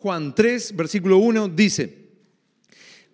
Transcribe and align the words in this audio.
Juan 0.00 0.32
3, 0.32 0.76
versículo 0.76 1.18
1 1.18 1.48
dice, 1.48 1.92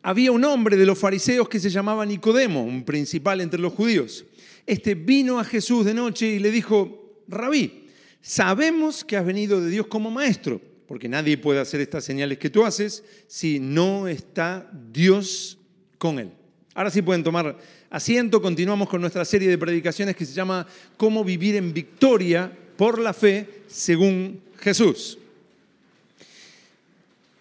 había 0.02 0.32
un 0.32 0.44
hombre 0.44 0.76
de 0.76 0.84
los 0.84 0.98
fariseos 0.98 1.48
que 1.48 1.58
se 1.58 1.70
llamaba 1.70 2.04
Nicodemo, 2.04 2.62
un 2.62 2.84
principal 2.84 3.40
entre 3.40 3.58
los 3.58 3.72
judíos. 3.72 4.26
Este 4.66 4.94
vino 4.94 5.40
a 5.40 5.44
Jesús 5.44 5.86
de 5.86 5.94
noche 5.94 6.26
y 6.26 6.38
le 6.38 6.50
dijo, 6.50 7.22
rabí, 7.26 7.86
sabemos 8.20 9.02
que 9.02 9.16
has 9.16 9.24
venido 9.24 9.62
de 9.62 9.70
Dios 9.70 9.86
como 9.86 10.10
maestro, 10.10 10.60
porque 10.86 11.08
nadie 11.08 11.38
puede 11.38 11.58
hacer 11.58 11.80
estas 11.80 12.04
señales 12.04 12.36
que 12.36 12.50
tú 12.50 12.66
haces 12.66 13.02
si 13.28 13.58
no 13.58 14.06
está 14.06 14.70
Dios 14.92 15.56
con 15.96 16.18
él. 16.18 16.32
Ahora 16.74 16.90
sí 16.90 17.00
pueden 17.00 17.24
tomar 17.24 17.56
asiento, 17.88 18.42
continuamos 18.42 18.90
con 18.90 19.00
nuestra 19.00 19.24
serie 19.24 19.48
de 19.48 19.56
predicaciones 19.56 20.16
que 20.16 20.26
se 20.26 20.34
llama 20.34 20.66
Cómo 20.98 21.24
vivir 21.24 21.56
en 21.56 21.72
victoria 21.72 22.52
por 22.76 22.98
la 22.98 23.14
fe 23.14 23.62
según 23.68 24.42
Jesús. 24.58 25.16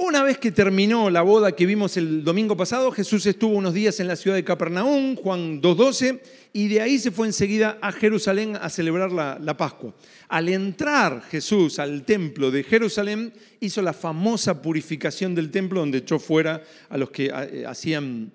Una 0.06 0.22
vez 0.22 0.38
que 0.38 0.52
terminó 0.52 1.10
la 1.10 1.22
boda 1.22 1.54
que 1.54 1.66
vimos 1.66 1.96
el 1.96 2.26
domingo 2.26 2.58
pasado, 2.58 2.91
Jesús 2.91 3.26
estuvo 3.26 3.55
unos 3.55 3.73
días 3.73 4.02
en 4.02 4.10
la 4.10 4.18
ciudad 4.18 4.36
de 4.36 4.44
Capernaum, 4.44 5.16
Juan 5.16 5.62
2.12, 5.62 6.20
y 6.52 6.68
de 6.68 6.82
ahí 6.82 7.00
se 7.00 7.10
fue 7.10 7.26
enseguida 7.26 7.77
a 7.82 7.94
Jerusalén 7.94 8.58
a 8.58 8.70
celebrar 8.70 9.13
la, 9.13 9.58
Pascua. 9.58 9.96
Al 10.27 10.50
entrar 10.50 11.22
Jesús 11.22 11.80
al 11.80 12.04
templo 12.04 12.52
de 12.52 12.63
Jerusalén, 12.63 13.32
hizo 13.62 13.82
la 13.82 13.94
famosa 13.94 14.62
purificación 14.62 15.36
del 15.36 15.50
templo 15.52 15.80
donde 15.80 16.00
echó 16.00 16.20
fuera 16.20 16.62
a 16.90 16.98
los 16.98 17.10
que 17.10 17.27
eh, 17.27 17.63
hacían 17.66 18.30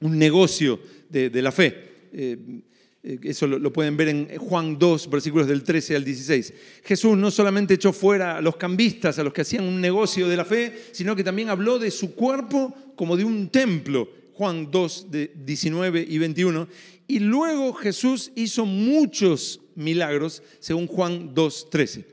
un 0.00 0.18
negocio 0.18 0.80
de, 1.08 1.30
la 1.40 1.50
fe. 1.50 2.08
Eh, 2.12 2.36
eso 3.02 3.46
lo 3.46 3.72
pueden 3.72 3.96
ver 3.96 4.08
en 4.08 4.38
Juan 4.38 4.78
2, 4.78 5.08
versículos 5.08 5.46
del 5.46 5.62
13 5.62 5.96
al 5.96 6.04
16. 6.04 6.52
Jesús 6.84 7.16
no 7.16 7.30
solamente 7.30 7.74
echó 7.74 7.92
fuera 7.92 8.36
a 8.36 8.40
los 8.42 8.56
cambistas, 8.56 9.18
a 9.18 9.24
los 9.24 9.32
que 9.32 9.40
hacían 9.40 9.64
un 9.64 9.80
negocio 9.80 10.28
de 10.28 10.36
la 10.36 10.44
fe, 10.44 10.88
sino 10.92 11.16
que 11.16 11.24
también 11.24 11.48
habló 11.48 11.78
de 11.78 11.90
su 11.90 12.14
cuerpo 12.14 12.74
como 12.96 13.16
de 13.16 13.24
un 13.24 13.48
templo. 13.48 14.08
Juan 14.34 14.70
2, 14.70 15.08
19 15.34 16.06
y 16.08 16.18
21. 16.18 16.68
Y 17.06 17.18
luego 17.18 17.74
Jesús 17.74 18.32
hizo 18.36 18.64
muchos 18.64 19.60
milagros, 19.74 20.42
según 20.60 20.86
Juan 20.86 21.34
2, 21.34 21.70
13. 21.70 22.04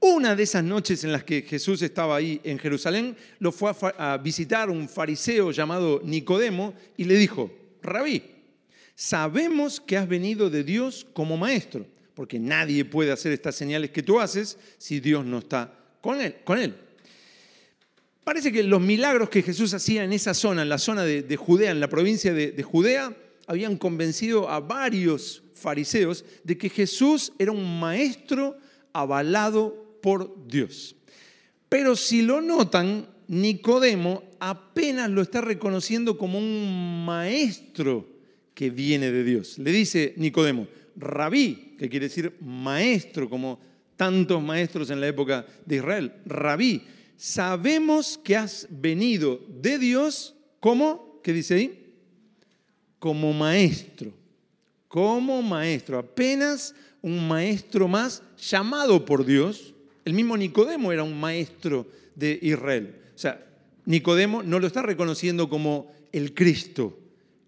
Una 0.00 0.34
de 0.34 0.42
esas 0.42 0.64
noches 0.64 1.04
en 1.04 1.12
las 1.12 1.22
que 1.22 1.42
Jesús 1.42 1.80
estaba 1.82 2.16
ahí 2.16 2.40
en 2.42 2.58
Jerusalén, 2.58 3.16
lo 3.38 3.52
fue 3.52 3.72
a 3.98 4.18
visitar 4.18 4.68
un 4.68 4.88
fariseo 4.88 5.52
llamado 5.52 6.00
Nicodemo 6.04 6.74
y 6.96 7.04
le 7.04 7.14
dijo, 7.14 7.52
rabí, 7.82 8.22
sabemos 8.94 9.80
que 9.80 9.96
has 9.96 10.08
venido 10.08 10.50
de 10.50 10.64
Dios 10.64 11.06
como 11.12 11.36
maestro, 11.36 11.86
porque 12.14 12.38
nadie 12.38 12.84
puede 12.84 13.12
hacer 13.12 13.32
estas 13.32 13.54
señales 13.54 13.90
que 13.90 14.02
tú 14.02 14.20
haces 14.20 14.58
si 14.78 15.00
Dios 15.00 15.24
no 15.24 15.38
está 15.38 15.72
con 16.00 16.20
él. 16.20 16.36
Con 16.44 16.58
él. 16.58 16.74
Parece 18.24 18.52
que 18.52 18.62
los 18.62 18.80
milagros 18.80 19.28
que 19.28 19.42
Jesús 19.42 19.74
hacía 19.74 20.04
en 20.04 20.12
esa 20.12 20.34
zona, 20.34 20.62
en 20.62 20.68
la 20.68 20.78
zona 20.78 21.04
de, 21.04 21.36
Judea, 21.36 21.72
en 21.72 21.80
la 21.80 21.88
provincia 21.88 22.32
de, 22.32 22.52
de 22.52 22.62
Judea, 22.62 23.16
habían 23.46 23.76
convencido 23.76 24.48
a 24.48 24.60
varios 24.60 25.42
fariseos 25.54 26.24
de 26.44 26.56
que 26.56 26.68
Jesús 26.68 27.32
era 27.38 27.50
un 27.50 27.80
maestro 27.80 28.56
avalado 28.92 29.98
por 30.00 30.46
Dios. 30.46 30.94
Pero 31.68 31.96
si 31.96 32.22
lo 32.22 32.40
notan, 32.40 33.08
Nicodemo 33.28 34.24
apenas 34.40 35.10
lo 35.10 35.22
está 35.22 35.40
reconociendo 35.40 36.18
como 36.18 36.38
un 36.38 37.04
maestro 37.06 38.11
que 38.54 38.70
viene 38.70 39.10
de 39.10 39.24
Dios. 39.24 39.58
Le 39.58 39.72
dice 39.72 40.14
Nicodemo, 40.16 40.66
rabí, 40.96 41.74
que 41.78 41.88
quiere 41.88 42.08
decir 42.08 42.34
maestro, 42.40 43.28
como 43.28 43.60
tantos 43.96 44.42
maestros 44.42 44.90
en 44.90 45.00
la 45.00 45.08
época 45.08 45.46
de 45.64 45.76
Israel. 45.76 46.12
Rabí, 46.26 46.82
sabemos 47.16 48.18
que 48.22 48.36
has 48.36 48.66
venido 48.70 49.40
de 49.48 49.78
Dios 49.78 50.34
como, 50.60 51.20
¿qué 51.22 51.32
dice 51.32 51.54
ahí? 51.54 51.94
Como 52.98 53.32
maestro, 53.32 54.12
como 54.88 55.42
maestro, 55.42 55.98
apenas 55.98 56.74
un 57.00 57.26
maestro 57.26 57.88
más 57.88 58.22
llamado 58.38 59.04
por 59.04 59.24
Dios. 59.24 59.74
El 60.04 60.14
mismo 60.14 60.36
Nicodemo 60.36 60.92
era 60.92 61.02
un 61.02 61.18
maestro 61.18 61.86
de 62.14 62.38
Israel. 62.42 62.96
O 63.14 63.18
sea, 63.18 63.44
Nicodemo 63.84 64.42
no 64.42 64.58
lo 64.58 64.66
está 64.66 64.82
reconociendo 64.82 65.48
como 65.48 65.92
el 66.12 66.34
Cristo, 66.34 66.98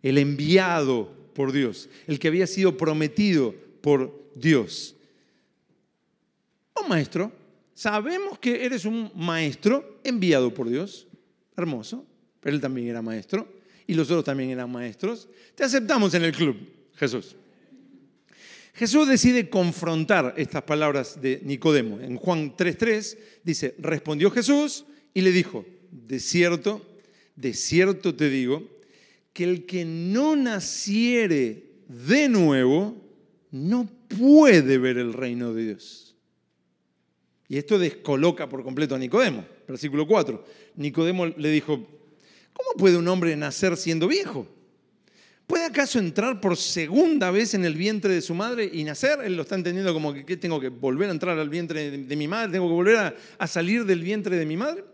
el 0.04 0.19
enviado 0.19 1.10
por 1.32 1.50
Dios, 1.50 1.88
el 2.06 2.19
que 2.19 2.28
había 2.28 2.47
sido 2.47 2.76
prometido 2.76 3.54
por 3.81 4.31
Dios. 4.34 4.94
Oh 6.75 6.87
maestro, 6.87 7.32
sabemos 7.75 8.38
que 8.38 8.66
eres 8.66 8.84
un 8.84 9.10
maestro 9.14 10.00
enviado 10.04 10.53
por 10.53 10.69
Dios. 10.69 11.06
Hermoso, 11.56 12.04
pero 12.41 12.54
él 12.54 12.60
también 12.60 12.88
era 12.88 13.00
maestro 13.00 13.48
y 13.87 13.94
los 13.94 14.10
otros 14.10 14.25
también 14.25 14.50
eran 14.50 14.70
maestros. 14.70 15.26
Te 15.54 15.64
aceptamos 15.64 16.12
en 16.12 16.25
el 16.25 16.32
club, 16.32 16.56
Jesús. 16.97 17.37
Jesús 18.75 19.09
decide 19.09 19.48
confrontar 19.48 20.34
estas 20.37 20.64
palabras 20.64 21.22
de 21.22 21.41
Nicodemo. 21.44 21.98
En 22.00 22.16
Juan 22.16 22.54
3.3 22.54 23.16
dice, 23.43 23.75
respondió 23.78 24.31
Jesús 24.31 24.84
y 25.14 25.22
le 25.22 25.32
dijo, 25.32 25.64
de 25.91 26.20
cierto, 26.20 26.84
de 27.37 27.54
cierto 27.54 28.14
te 28.14 28.28
digo, 28.28 28.73
que 29.34 29.44
el 29.44 29.66
que 29.66 29.84
no 29.84 30.36
naciere 30.36 31.64
de 31.88 32.28
nuevo 32.28 32.96
no 33.50 33.86
puede 34.08 34.78
ver 34.78 34.96
el 34.96 35.12
reino 35.12 35.52
de 35.52 35.64
Dios. 35.64 36.16
Y 37.48 37.58
esto 37.58 37.78
descoloca 37.78 38.48
por 38.48 38.62
completo 38.62 38.94
a 38.94 38.98
Nicodemo. 38.98 39.44
Versículo 39.68 40.06
4. 40.06 40.44
Nicodemo 40.76 41.26
le 41.26 41.50
dijo, 41.50 41.74
¿cómo 42.52 42.70
puede 42.78 42.96
un 42.96 43.08
hombre 43.08 43.36
nacer 43.36 43.76
siendo 43.76 44.08
viejo? 44.08 44.46
¿Puede 45.48 45.64
acaso 45.64 45.98
entrar 45.98 46.40
por 46.40 46.56
segunda 46.56 47.30
vez 47.30 47.54
en 47.54 47.64
el 47.64 47.74
vientre 47.74 48.14
de 48.14 48.22
su 48.22 48.34
madre 48.34 48.70
y 48.72 48.84
nacer? 48.84 49.18
Él 49.24 49.36
lo 49.36 49.42
está 49.42 49.56
entendiendo 49.56 49.92
como 49.92 50.14
que 50.14 50.36
tengo 50.36 50.60
que 50.60 50.68
volver 50.68 51.08
a 51.08 51.12
entrar 51.12 51.38
al 51.38 51.50
vientre 51.50 51.90
de, 51.90 52.16
mi 52.16 52.28
madre, 52.28 52.52
tengo 52.52 52.68
que 52.68 52.74
volver 52.74 53.14
a 53.36 53.46
salir 53.46 53.84
del 53.84 54.02
vientre 54.02 54.36
de 54.36 54.46
mi 54.46 54.56
madre. 54.56 54.94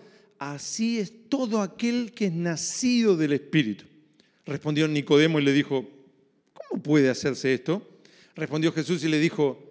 así 0.41 0.97
es 0.97 1.29
todo 1.29 1.61
aquel 1.61 2.13
que 2.13 2.25
es 2.25 2.33
nacido 2.33 3.15
del 3.15 3.33
Espíritu. 3.33 3.85
Respondió 4.43 4.87
Nicodemo 4.87 5.39
y 5.39 5.43
le 5.43 5.53
dijo, 5.53 5.87
¿cómo 6.51 6.81
puede 6.81 7.11
hacerse 7.11 7.53
esto? 7.53 7.87
Respondió 8.35 8.73
Jesús 8.73 9.03
y 9.03 9.07
le 9.07 9.19
dijo, 9.19 9.63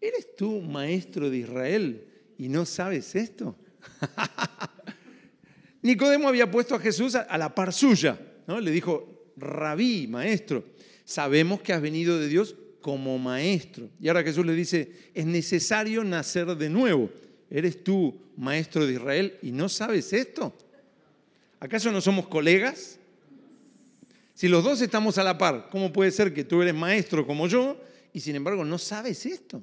¿eres 0.00 0.34
tú 0.34 0.62
maestro 0.62 1.28
de 1.28 1.36
Israel 1.36 2.06
y 2.38 2.48
no 2.48 2.64
sabes 2.64 3.14
esto? 3.14 3.54
Nicodemo 5.82 6.26
había 6.26 6.50
puesto 6.50 6.74
a 6.74 6.80
Jesús 6.80 7.14
a 7.14 7.36
la 7.36 7.54
par 7.54 7.74
suya, 7.74 8.18
¿no? 8.46 8.58
Le 8.58 8.70
dijo, 8.70 9.26
rabí, 9.36 10.06
maestro, 10.08 10.64
sabemos 11.04 11.60
que 11.60 11.74
has 11.74 11.82
venido 11.82 12.18
de 12.18 12.28
Dios 12.28 12.56
como 12.80 13.18
maestro. 13.18 13.90
Y 14.00 14.08
ahora 14.08 14.22
Jesús 14.22 14.46
le 14.46 14.54
dice, 14.54 14.90
es 15.12 15.26
necesario 15.26 16.02
nacer 16.02 16.56
de 16.56 16.70
nuevo. 16.70 17.10
¿Eres 17.50 17.84
tú 17.84 18.18
maestro 18.36 18.86
de 18.86 18.94
Israel 18.94 19.38
y 19.42 19.52
no 19.52 19.68
sabes 19.68 20.12
esto? 20.12 20.52
¿Acaso 21.60 21.90
no 21.92 22.00
somos 22.00 22.26
colegas? 22.26 22.98
Si 24.34 24.48
los 24.48 24.64
dos 24.64 24.80
estamos 24.80 25.16
a 25.18 25.24
la 25.24 25.38
par, 25.38 25.68
¿cómo 25.70 25.92
puede 25.92 26.10
ser 26.10 26.34
que 26.34 26.44
tú 26.44 26.60
eres 26.60 26.74
maestro 26.74 27.26
como 27.26 27.46
yo 27.46 27.80
y 28.12 28.20
sin 28.20 28.34
embargo 28.34 28.64
no 28.64 28.78
sabes 28.78 29.24
esto? 29.26 29.62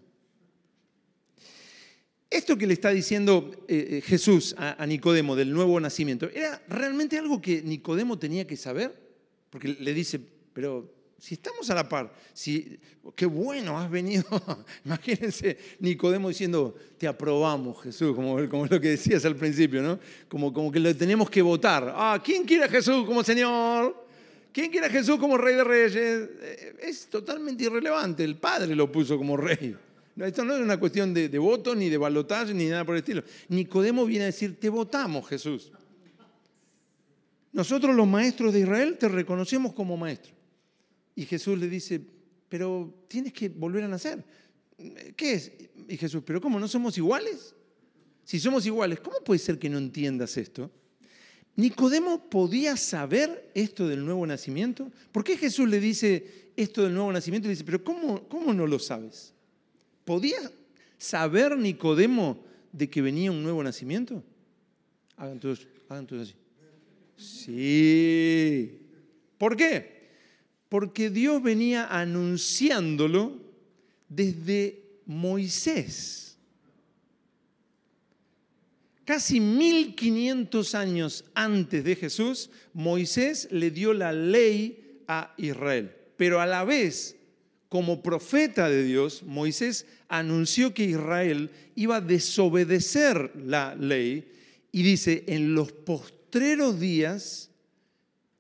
Esto 2.30 2.58
que 2.58 2.66
le 2.66 2.74
está 2.74 2.92
diciendo 2.92 3.52
eh, 3.68 3.88
eh, 3.90 4.02
Jesús 4.02 4.56
a, 4.58 4.86
Nicodemo 4.86 5.36
del 5.36 5.52
nuevo 5.52 5.78
nacimiento, 5.82 6.30
¿era 6.34 6.64
realmente 6.70 7.18
algo 7.18 7.42
que 7.42 7.62
Nicodemo 7.62 8.18
tenía 8.18 8.48
que 8.48 8.56
saber? 8.56 8.98
Porque 9.50 9.68
le 9.68 9.94
dice, 9.94 10.22
pero 10.54 11.01
si 11.22 11.36
estamos 11.36 11.70
a 11.70 11.76
la 11.76 11.88
par, 11.88 12.12
si, 12.34 12.80
qué 13.16 13.28
bueno, 13.28 13.78
has 13.80 13.92
venido. 13.92 14.26
Imagínense 14.86 15.56
Nicodemo 15.78 16.30
diciendo, 16.30 16.74
te 16.98 17.08
aprobamos, 17.08 17.80
Jesús, 17.84 18.16
como, 18.16 18.50
como 18.50 18.66
lo 18.66 18.82
que 18.82 18.90
decías 18.90 19.24
al 19.26 19.36
principio, 19.36 19.84
¿no? 19.84 20.00
Como, 20.28 20.52
como 20.52 20.72
que 20.72 20.80
lo 20.80 20.96
tenemos 20.96 21.30
que 21.30 21.44
votar. 21.44 21.94
Ah, 21.96 22.20
¿quién 22.26 22.44
quiere 22.44 22.64
a 22.64 22.70
Jesús 22.70 23.06
como 23.06 23.24
Señor? 23.24 24.04
¿Quién 24.52 24.72
quiere 24.72 24.88
a 24.88 24.90
Jesús 24.90 25.20
como 25.20 25.38
Rey 25.38 25.54
de 25.58 25.64
Reyes? 25.64 25.96
Eh, 25.96 26.76
es 26.82 27.06
totalmente 27.06 27.66
irrelevante. 27.66 28.24
El 28.24 28.38
Padre 28.38 28.76
lo 28.76 28.92
puso 28.92 29.16
como 29.16 29.38
Rey. 29.38 29.78
esto 30.18 30.44
no 30.44 30.56
es 30.56 30.60
una 30.60 30.80
cuestión 30.80 31.14
de, 31.14 31.30
de 31.30 31.38
voto, 31.38 31.76
ni 31.76 31.88
de 31.88 32.00
balotaje, 32.00 32.52
ni 32.52 32.66
nada 32.66 32.84
por 32.84 32.96
el 32.96 33.02
estilo. 33.02 33.22
Nicodemo 33.50 34.08
viene 34.08 34.24
a 34.24 34.28
decir, 34.28 34.60
te 34.60 34.70
votamos, 34.70 35.30
Jesús. 35.30 35.72
Nosotros 37.54 37.96
los 37.96 38.08
maestros 38.08 38.52
de 38.54 38.62
Israel 38.62 38.98
te 38.98 39.08
reconocemos 39.08 39.74
como 39.74 39.96
maestro. 39.98 40.41
Y 41.22 41.26
Jesús 41.28 41.56
le 41.60 41.70
dice, 41.70 42.02
pero 42.50 43.06
tienes 43.08 43.32
que 43.32 43.48
volver 43.48 43.84
a 43.84 43.88
nacer. 43.88 44.26
¿Qué 45.16 45.34
es? 45.34 45.52
Y 45.88 45.96
Jesús, 45.96 46.24
pero 46.26 46.42
¿cómo? 46.42 46.60
¿No 46.60 46.68
somos 46.68 46.98
iguales? 46.98 47.54
Si 48.24 48.40
somos 48.40 48.66
iguales, 48.66 49.02
¿cómo 49.02 49.18
puede 49.24 49.38
ser 49.38 49.60
que 49.60 49.70
no 49.70 49.78
entiendas 49.78 50.36
esto? 50.38 50.72
Nicodemo 51.58 52.28
podía 52.28 52.76
saber 52.76 53.52
esto 53.54 53.88
del 53.88 54.04
nuevo 54.04 54.26
nacimiento. 54.26 54.92
¿Por 55.12 55.24
qué 55.24 55.38
Jesús 55.38 55.70
le 55.70 55.80
dice 55.80 56.50
esto 56.56 56.82
del 56.82 56.96
nuevo 56.96 57.12
nacimiento? 57.12 57.48
Y 57.48 57.52
dice, 57.52 57.66
pero 57.66 57.84
¿cómo, 57.84 58.28
cómo 58.28 58.52
no 58.52 58.66
lo 58.66 58.80
sabes? 58.80 59.36
¿Podía 60.04 60.40
saber 60.98 61.56
Nicodemo 61.56 62.44
de 62.72 62.90
que 62.90 63.04
venía 63.04 63.30
un 63.30 63.44
nuevo 63.44 63.62
nacimiento? 63.62 64.24
Hagan 65.18 65.40
todos, 65.40 65.68
hagan 65.88 66.08
todos 66.08 66.30
así. 66.30 66.36
Sí. 67.16 68.80
¿Por 69.38 69.56
qué? 69.56 70.01
Porque 70.72 71.10
Dios 71.10 71.44
venía 71.44 71.86
anunciándolo 71.88 73.42
desde 74.08 74.82
Moisés. 75.06 76.38
Casi 79.04 79.42
1500 79.42 80.74
años 80.76 81.26
antes 81.34 81.84
de 81.84 81.98
Jesús, 81.98 82.50
Moisés 82.74 83.50
le 83.52 83.70
dio 83.70 83.92
la 83.94 84.14
ley 84.14 85.02
a 85.10 85.34
Israel. 85.36 85.92
Pero 86.16 86.40
a 86.40 86.46
la 86.46 86.64
vez, 86.64 87.18
como 87.68 88.02
profeta 88.02 88.70
de 88.70 88.86
Dios, 88.86 89.24
Moisés 89.24 89.86
anunció 90.08 90.74
que 90.74 90.86
Israel 90.86 91.50
iba 91.76 91.98
a 91.98 92.02
desobedecer 92.02 93.34
la 93.36 93.76
ley 93.76 94.32
y 94.72 94.84
dice, 94.84 95.26
en 95.28 95.54
los 95.54 95.74
postreros 95.74 96.80
días, 96.80 97.51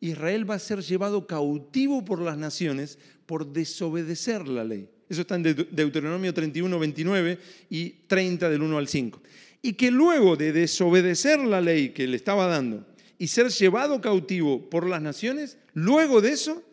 Israel 0.01 0.49
va 0.49 0.55
a 0.55 0.59
ser 0.59 0.81
llevado 0.81 1.27
cautivo 1.27 2.03
por 2.03 2.21
las 2.21 2.37
naciones 2.37 2.97
por 3.25 3.53
desobedecer 3.53 4.47
la 4.47 4.63
ley. 4.63 4.89
Eso 5.07 5.21
está 5.21 5.35
en 5.35 5.43
Deuteronomio 5.43 6.33
31, 6.33 6.79
29 6.79 7.39
y 7.69 7.89
30 8.07 8.49
del 8.49 8.63
1 8.63 8.77
al 8.77 8.87
5. 8.87 9.21
Y 9.61 9.73
que 9.73 9.91
luego 9.91 10.35
de 10.35 10.51
desobedecer 10.51 11.39
la 11.39 11.61
ley 11.61 11.89
que 11.89 12.07
le 12.07 12.17
estaba 12.17 12.47
dando 12.47 12.85
y 13.19 13.27
ser 13.27 13.49
llevado 13.49 14.01
cautivo 14.01 14.69
por 14.69 14.87
las 14.87 15.01
naciones, 15.01 15.57
luego 15.73 16.19
de 16.19 16.31
eso, 16.31 16.63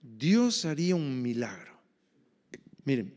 Dios 0.00 0.64
haría 0.64 0.96
un 0.96 1.20
milagro. 1.20 1.78
Miren, 2.84 3.12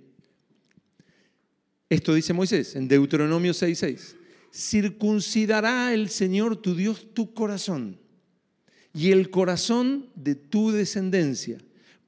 esto 1.90 2.14
dice 2.14 2.34
Moisés 2.34 2.76
en 2.76 2.88
Deuteronomio 2.88 3.54
6, 3.54 3.80
6 3.80 4.16
circuncidará 4.54 5.94
el 5.94 6.10
Señor 6.10 6.58
tu 6.58 6.76
Dios 6.76 7.14
tu 7.14 7.34
corazón 7.34 7.98
y 8.94 9.12
el 9.12 9.30
corazón 9.30 10.10
de 10.16 10.36
tu 10.36 10.72
descendencia, 10.72 11.58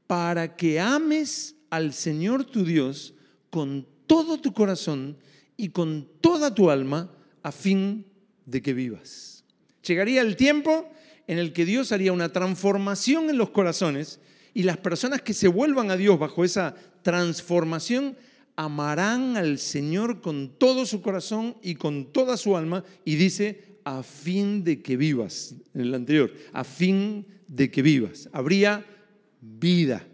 para 0.08 0.56
que 0.56 0.80
ames 0.80 1.56
al 1.70 1.94
Señor 1.94 2.46
tu 2.46 2.66
Dios 2.66 3.14
con 3.50 3.88
todo 4.08 4.40
tu 4.40 4.54
corazón 4.54 5.18
y 5.58 5.70
con 5.70 6.08
toda 6.22 6.54
tu 6.54 6.70
alma, 6.70 7.12
a 7.42 7.52
fin 7.52 8.06
de 8.46 8.62
que 8.62 8.74
vivas. 8.74 9.44
Llegaría 9.86 10.22
el 10.22 10.36
tiempo 10.36 10.90
en 11.28 11.40
el 11.40 11.54
que 11.54 11.66
Dios 11.66 11.92
haría 11.92 12.14
una 12.14 12.32
transformación 12.32 13.30
en 13.30 13.38
los 13.38 13.50
corazones 13.50 14.20
y 14.54 14.64
las 14.64 14.78
personas 14.78 15.22
que 15.22 15.34
se 15.34 15.48
vuelvan 15.48 15.92
a 15.92 15.98
Dios 15.98 16.20
bajo 16.20 16.44
esa 16.44 16.76
transformación 17.02 18.16
amarán 18.56 19.36
al 19.36 19.58
Señor 19.58 20.22
con 20.22 20.50
todo 20.58 20.86
su 20.86 21.02
corazón 21.02 21.58
y 21.62 21.76
con 21.76 22.12
toda 22.12 22.38
su 22.38 22.56
alma, 22.56 22.84
y 23.04 23.16
dice, 23.16 23.73
a 23.84 24.04
fin 24.04 24.64
de 24.64 24.82
que 24.82 24.98
vivas, 24.98 25.56
en 25.74 25.82
el 25.82 25.94
anterior, 25.94 26.34
a 26.52 26.64
fin 26.64 27.26
de 27.48 27.70
que 27.70 27.82
vivas. 27.82 28.30
Habría 28.32 28.86
vida. 29.42 30.08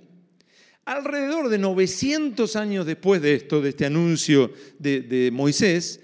Alrededor 0.85 1.49
de 1.49 1.57
900 1.59 2.55
años 2.55 2.85
después 2.85 3.21
de 3.21 3.35
esto, 3.35 3.61
de 3.61 3.69
este 3.69 3.85
anuncio 3.85 4.51
de, 4.79 5.01
de 5.01 5.31
Moisés, 5.31 6.01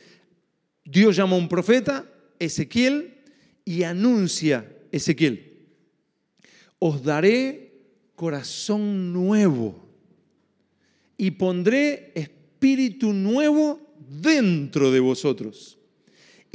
Dios 0.83 1.15
llama 1.15 1.35
a 1.35 1.39
un 1.39 1.49
profeta, 1.49 2.05
Ezequiel, 2.37 3.15
y 3.65 3.81
anuncia 3.81 4.71
Ezequiel, 4.91 5.65
os 6.77 7.03
daré 7.03 7.73
corazón 8.15 9.11
nuevo 9.11 9.89
y 11.17 11.31
pondré 11.31 12.11
espíritu 12.13 13.11
nuevo 13.11 13.79
dentro 14.07 14.91
de 14.91 14.99
vosotros. 14.99 15.79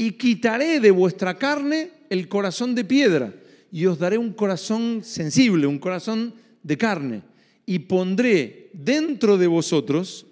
Y 0.01 0.13
quitaré 0.13 0.81
de 0.81 0.91
vuestra 0.91 1.37
carne 1.37 1.91
el 2.09 2.27
corazón 2.27 2.75
de 2.75 2.87
piedra 2.87 3.35
y 3.71 3.85
os 3.85 3.99
daré 3.99 4.17
un 4.17 4.33
corazón 4.33 5.05
sensible, 5.05 5.67
un 5.67 5.79
corazón 5.79 6.33
de 6.63 6.79
carne. 6.79 7.21
Y 7.67 7.81
pondré 7.81 8.71
dentro 8.73 9.37
de 9.37 9.47
vosotros 9.47 10.25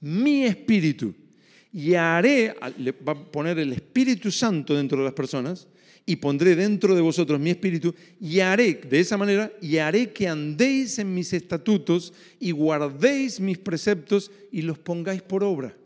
mi 0.00 0.42
espíritu. 0.42 1.14
Y 1.72 1.94
haré, 1.94 2.52
va 3.08 3.12
a 3.12 3.30
poner 3.30 3.60
el 3.60 3.74
Espíritu 3.74 4.32
Santo 4.32 4.74
dentro 4.74 4.98
de 4.98 5.04
las 5.04 5.14
personas, 5.14 5.68
y 6.04 6.16
pondré 6.16 6.56
dentro 6.56 6.96
de 6.96 7.00
vosotros 7.00 7.38
mi 7.38 7.50
espíritu 7.50 7.94
y 8.20 8.40
haré, 8.40 8.74
de 8.74 8.98
esa 8.98 9.16
manera, 9.16 9.52
y 9.62 9.76
haré 9.76 10.10
que 10.10 10.26
andéis 10.26 10.98
en 10.98 11.14
mis 11.14 11.32
estatutos 11.32 12.12
y 12.40 12.50
guardéis 12.50 13.38
mis 13.38 13.58
preceptos 13.58 14.32
y 14.50 14.62
los 14.62 14.80
pongáis 14.80 15.22
por 15.22 15.44
obra. 15.44 15.76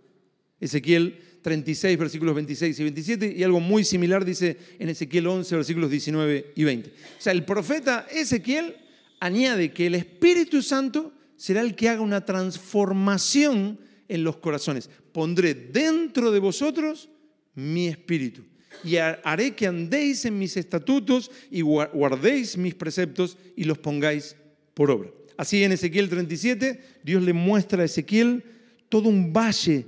Ezequiel 0.58 1.18
36, 1.42 1.98
versículos 1.98 2.34
26 2.34 2.78
y 2.78 2.82
27, 2.82 3.34
y 3.36 3.42
algo 3.42 3.60
muy 3.60 3.84
similar 3.84 4.24
dice 4.24 4.56
en 4.78 4.88
Ezequiel 4.88 5.26
11, 5.26 5.56
versículos 5.56 5.90
19 5.90 6.52
y 6.54 6.64
20. 6.64 6.88
O 6.88 6.92
sea, 7.18 7.32
el 7.32 7.44
profeta 7.44 8.06
Ezequiel 8.10 8.76
añade 9.20 9.72
que 9.72 9.86
el 9.86 9.96
Espíritu 9.96 10.62
Santo 10.62 11.12
será 11.36 11.60
el 11.60 11.74
que 11.74 11.88
haga 11.88 12.00
una 12.00 12.24
transformación 12.24 13.78
en 14.08 14.24
los 14.24 14.36
corazones. 14.36 14.88
Pondré 15.12 15.54
dentro 15.54 16.30
de 16.30 16.38
vosotros 16.38 17.08
mi 17.54 17.88
espíritu 17.88 18.42
y 18.84 18.96
haré 18.96 19.54
que 19.54 19.66
andéis 19.66 20.24
en 20.24 20.38
mis 20.38 20.56
estatutos 20.56 21.30
y 21.50 21.60
guardéis 21.62 22.56
mis 22.56 22.74
preceptos 22.74 23.36
y 23.56 23.64
los 23.64 23.78
pongáis 23.78 24.36
por 24.74 24.90
obra. 24.90 25.10
Así 25.36 25.62
en 25.64 25.72
Ezequiel 25.72 26.08
37, 26.08 26.80
Dios 27.02 27.22
le 27.22 27.32
muestra 27.32 27.82
a 27.82 27.86
Ezequiel 27.86 28.44
todo 28.88 29.08
un 29.08 29.32
valle 29.32 29.86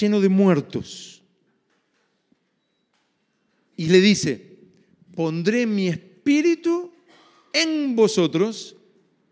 lleno 0.00 0.20
de 0.20 0.28
muertos. 0.28 1.22
Y 3.76 3.86
le 3.86 4.00
dice, 4.00 4.58
pondré 5.14 5.66
mi 5.66 5.88
espíritu 5.88 6.92
en 7.52 7.96
vosotros 7.96 8.76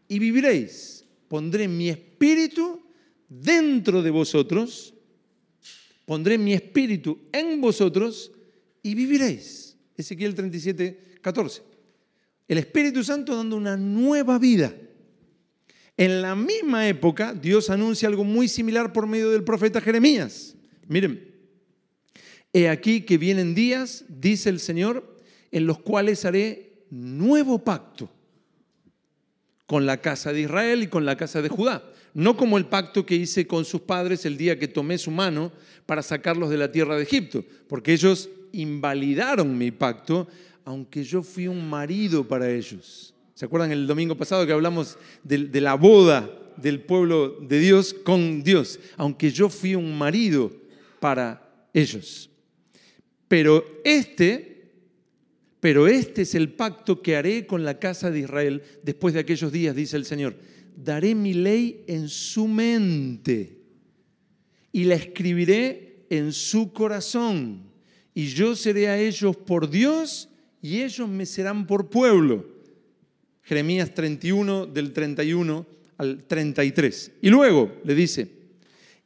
y 0.08 0.18
viviréis. 0.18 1.04
Pondré 1.28 1.68
mi 1.68 1.88
espíritu 1.88 2.82
dentro 3.28 4.02
de 4.02 4.10
vosotros, 4.10 4.92
pondré 6.04 6.36
mi 6.36 6.52
espíritu 6.52 7.18
en 7.32 7.60
vosotros 7.60 8.30
y 8.82 8.94
viviréis. 8.94 9.76
Ezequiel 9.96 10.34
37, 10.34 11.18
14. 11.22 11.62
El 12.48 12.58
Espíritu 12.58 13.02
Santo 13.02 13.34
dando 13.34 13.56
una 13.56 13.76
nueva 13.76 14.38
vida. 14.38 14.74
En 15.96 16.22
la 16.22 16.34
misma 16.34 16.88
época, 16.88 17.34
Dios 17.34 17.70
anuncia 17.70 18.08
algo 18.08 18.24
muy 18.24 18.48
similar 18.48 18.92
por 18.92 19.06
medio 19.06 19.30
del 19.30 19.44
profeta 19.44 19.80
Jeremías. 19.80 20.56
Miren, 20.88 21.32
he 22.52 22.68
aquí 22.68 23.02
que 23.02 23.18
vienen 23.18 23.54
días, 23.54 24.04
dice 24.08 24.48
el 24.48 24.58
Señor, 24.58 25.16
en 25.50 25.66
los 25.66 25.78
cuales 25.78 26.24
haré 26.24 26.86
nuevo 26.90 27.58
pacto 27.58 28.10
con 29.66 29.86
la 29.86 30.00
casa 30.00 30.32
de 30.32 30.42
Israel 30.42 30.82
y 30.82 30.88
con 30.88 31.04
la 31.04 31.16
casa 31.16 31.40
de 31.40 31.48
Judá. 31.48 31.82
No 32.14 32.36
como 32.36 32.58
el 32.58 32.66
pacto 32.66 33.06
que 33.06 33.14
hice 33.14 33.46
con 33.46 33.64
sus 33.64 33.82
padres 33.82 34.26
el 34.26 34.36
día 34.36 34.58
que 34.58 34.68
tomé 34.68 34.98
su 34.98 35.10
mano 35.10 35.52
para 35.86 36.02
sacarlos 36.02 36.50
de 36.50 36.58
la 36.58 36.70
tierra 36.70 36.96
de 36.96 37.04
Egipto, 37.04 37.44
porque 37.68 37.92
ellos 37.94 38.28
invalidaron 38.52 39.56
mi 39.56 39.70
pacto, 39.70 40.28
aunque 40.64 41.04
yo 41.04 41.22
fui 41.22 41.48
un 41.48 41.68
marido 41.68 42.26
para 42.28 42.50
ellos. 42.50 43.14
¿Se 43.34 43.46
acuerdan 43.46 43.72
el 43.72 43.86
domingo 43.86 44.16
pasado 44.16 44.46
que 44.46 44.52
hablamos 44.52 44.98
de, 45.24 45.60
la 45.60 45.74
boda 45.74 46.30
del 46.56 46.82
pueblo 46.82 47.38
de 47.40 47.58
Dios 47.58 47.94
con 47.94 48.42
Dios? 48.42 48.78
Aunque 48.96 49.30
yo 49.30 49.48
fui 49.48 49.74
un 49.74 49.96
marido 49.96 50.52
para 51.00 51.66
ellos. 51.72 52.28
Pero 53.28 53.64
este, 53.84 54.70
pero 55.60 55.88
este 55.88 56.22
es 56.22 56.34
el 56.34 56.52
pacto 56.52 57.00
que 57.00 57.16
haré 57.16 57.46
con 57.46 57.64
la 57.64 57.78
casa 57.78 58.10
de 58.10 58.20
Israel 58.20 58.62
después 58.82 59.14
de 59.14 59.20
aquellos 59.20 59.50
días, 59.50 59.74
dice 59.74 59.96
el 59.96 60.04
Señor. 60.04 60.36
Daré 60.76 61.14
mi 61.14 61.32
ley 61.32 61.84
en 61.86 62.08
su 62.08 62.46
mente 62.46 63.58
y 64.72 64.84
la 64.84 64.94
escribiré 64.94 66.04
en 66.10 66.32
su 66.32 66.72
corazón 66.72 67.62
y 68.14 68.26
yo 68.26 68.54
seré 68.54 68.88
a 68.88 68.98
ellos 68.98 69.36
por 69.36 69.70
Dios 69.70 70.28
y 70.60 70.82
ellos 70.82 71.08
me 71.08 71.24
serán 71.24 71.66
por 71.66 71.88
pueblo. 71.88 72.51
Jeremías 73.42 73.92
31 73.94 74.66
del 74.66 74.92
31 74.92 75.66
al 75.98 76.24
33. 76.24 77.12
Y 77.22 77.30
luego 77.30 77.80
le 77.84 77.94
dice, 77.94 78.28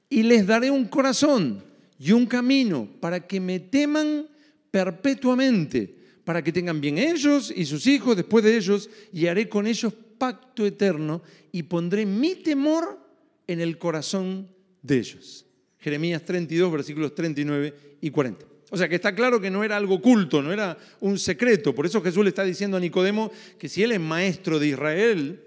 y 0.08 0.22
les 0.22 0.46
daré 0.46 0.70
un 0.70 0.86
corazón 0.86 1.62
y 1.98 2.12
un 2.12 2.26
camino 2.26 2.88
para 3.00 3.26
que 3.26 3.40
me 3.40 3.60
teman 3.60 4.28
perpetuamente, 4.70 5.94
para 6.24 6.42
que 6.42 6.52
tengan 6.52 6.80
bien 6.80 6.98
ellos 6.98 7.52
y 7.54 7.64
sus 7.64 7.86
hijos 7.86 8.16
después 8.16 8.44
de 8.44 8.56
ellos, 8.56 8.90
y 9.12 9.26
haré 9.26 9.48
con 9.48 9.66
ellos 9.66 9.92
pacto 10.18 10.66
eterno 10.66 11.22
y 11.52 11.64
pondré 11.64 12.06
mi 12.06 12.34
temor 12.36 12.98
en 13.46 13.60
el 13.60 13.78
corazón 13.78 14.48
de 14.82 14.98
ellos. 14.98 15.46
Jeremías 15.78 16.24
32, 16.24 16.72
versículos 16.72 17.14
39 17.14 17.74
y 18.00 18.10
40. 18.10 18.55
O 18.70 18.76
sea 18.76 18.88
que 18.88 18.96
está 18.96 19.14
claro 19.14 19.40
que 19.40 19.50
no 19.50 19.62
era 19.62 19.76
algo 19.76 19.96
oculto, 19.96 20.42
no 20.42 20.52
era 20.52 20.76
un 21.00 21.18
secreto. 21.18 21.74
Por 21.74 21.86
eso 21.86 22.02
Jesús 22.02 22.24
le 22.24 22.30
está 22.30 22.42
diciendo 22.42 22.76
a 22.76 22.80
Nicodemo 22.80 23.30
que 23.58 23.68
si 23.68 23.82
él 23.82 23.92
es 23.92 24.00
maestro 24.00 24.58
de 24.58 24.68
Israel, 24.68 25.42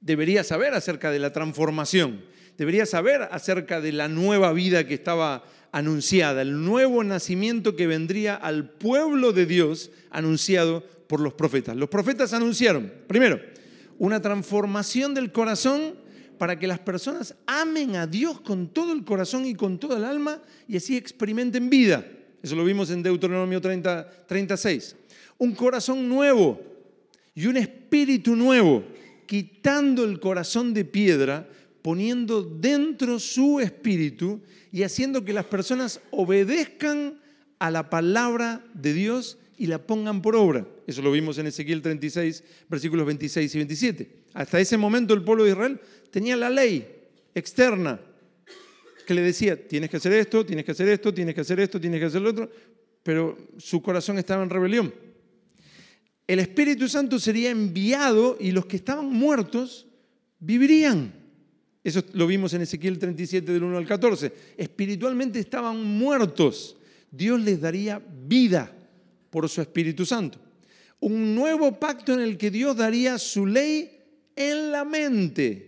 debería 0.00 0.42
saber 0.42 0.74
acerca 0.74 1.10
de 1.10 1.20
la 1.20 1.32
transformación, 1.32 2.24
debería 2.56 2.86
saber 2.86 3.22
acerca 3.30 3.80
de 3.80 3.92
la 3.92 4.08
nueva 4.08 4.52
vida 4.52 4.86
que 4.86 4.94
estaba 4.94 5.44
anunciada, 5.70 6.42
el 6.42 6.64
nuevo 6.64 7.04
nacimiento 7.04 7.76
que 7.76 7.86
vendría 7.86 8.34
al 8.34 8.70
pueblo 8.70 9.32
de 9.32 9.46
Dios 9.46 9.90
anunciado 10.10 10.82
por 11.06 11.20
los 11.20 11.34
profetas. 11.34 11.76
Los 11.76 11.88
profetas 11.88 12.32
anunciaron, 12.32 12.92
primero, 13.06 13.40
una 13.98 14.20
transformación 14.20 15.14
del 15.14 15.30
corazón 15.30 15.94
para 16.38 16.58
que 16.58 16.66
las 16.66 16.78
personas 16.78 17.34
amen 17.46 17.96
a 17.96 18.06
Dios 18.06 18.40
con 18.40 18.68
todo 18.68 18.92
el 18.92 19.04
corazón 19.04 19.44
y 19.46 19.54
con 19.54 19.78
toda 19.78 19.98
el 19.98 20.04
alma 20.04 20.40
y 20.66 20.76
así 20.76 20.96
experimenten 20.96 21.68
vida. 21.68 22.06
Eso 22.42 22.54
lo 22.54 22.64
vimos 22.64 22.90
en 22.90 23.02
Deuteronomio 23.02 23.60
30, 23.60 24.26
36. 24.26 24.96
Un 25.38 25.52
corazón 25.52 26.08
nuevo 26.08 26.60
y 27.34 27.46
un 27.46 27.56
espíritu 27.56 28.34
nuevo, 28.36 28.84
quitando 29.26 30.04
el 30.04 30.20
corazón 30.20 30.72
de 30.72 30.84
piedra, 30.84 31.48
poniendo 31.82 32.42
dentro 32.42 33.18
su 33.18 33.60
espíritu 33.60 34.40
y 34.72 34.82
haciendo 34.82 35.24
que 35.24 35.32
las 35.32 35.44
personas 35.44 36.00
obedezcan 36.10 37.18
a 37.58 37.70
la 37.70 37.90
palabra 37.90 38.64
de 38.74 38.92
Dios 38.92 39.38
y 39.56 39.66
la 39.66 39.78
pongan 39.78 40.22
por 40.22 40.36
obra. 40.36 40.66
Eso 40.86 41.02
lo 41.02 41.10
vimos 41.10 41.36
en 41.38 41.48
Ezequiel 41.48 41.82
36, 41.82 42.44
versículos 42.68 43.06
26 43.06 43.54
y 43.54 43.58
27. 43.58 44.10
Hasta 44.34 44.60
ese 44.60 44.76
momento 44.76 45.14
el 45.14 45.22
pueblo 45.22 45.44
de 45.44 45.50
Israel 45.50 45.80
tenía 46.10 46.36
la 46.36 46.50
ley 46.50 46.86
externa 47.34 48.00
que 49.06 49.14
le 49.14 49.22
decía, 49.22 49.66
tienes 49.66 49.88
que 49.88 49.96
hacer 49.96 50.12
esto, 50.12 50.44
tienes 50.44 50.66
que 50.66 50.72
hacer 50.72 50.88
esto, 50.88 51.14
tienes 51.14 51.34
que 51.34 51.40
hacer 51.40 51.58
esto, 51.60 51.80
tienes 51.80 51.98
que 51.98 52.06
hacer 52.06 52.20
lo 52.20 52.28
otro, 52.28 52.50
pero 53.02 53.38
su 53.56 53.80
corazón 53.80 54.18
estaba 54.18 54.42
en 54.42 54.50
rebelión. 54.50 54.92
El 56.26 56.40
Espíritu 56.40 56.90
Santo 56.90 57.18
sería 57.18 57.48
enviado 57.48 58.36
y 58.38 58.50
los 58.50 58.66
que 58.66 58.76
estaban 58.76 59.06
muertos 59.06 59.86
vivirían. 60.38 61.14
Eso 61.82 62.02
lo 62.12 62.26
vimos 62.26 62.52
en 62.52 62.60
Ezequiel 62.60 62.98
37 62.98 63.50
del 63.50 63.62
1 63.62 63.78
al 63.78 63.86
14. 63.86 64.30
Espiritualmente 64.58 65.38
estaban 65.38 65.82
muertos. 65.82 66.76
Dios 67.10 67.40
les 67.40 67.62
daría 67.62 68.02
vida 68.26 68.70
por 69.30 69.48
su 69.48 69.62
Espíritu 69.62 70.04
Santo. 70.04 70.38
Un 71.00 71.34
nuevo 71.34 71.78
pacto 71.78 72.12
en 72.12 72.20
el 72.20 72.36
que 72.36 72.50
Dios 72.50 72.76
daría 72.76 73.16
su 73.16 73.46
ley 73.46 73.90
en 74.36 74.70
la 74.70 74.84
mente 74.84 75.67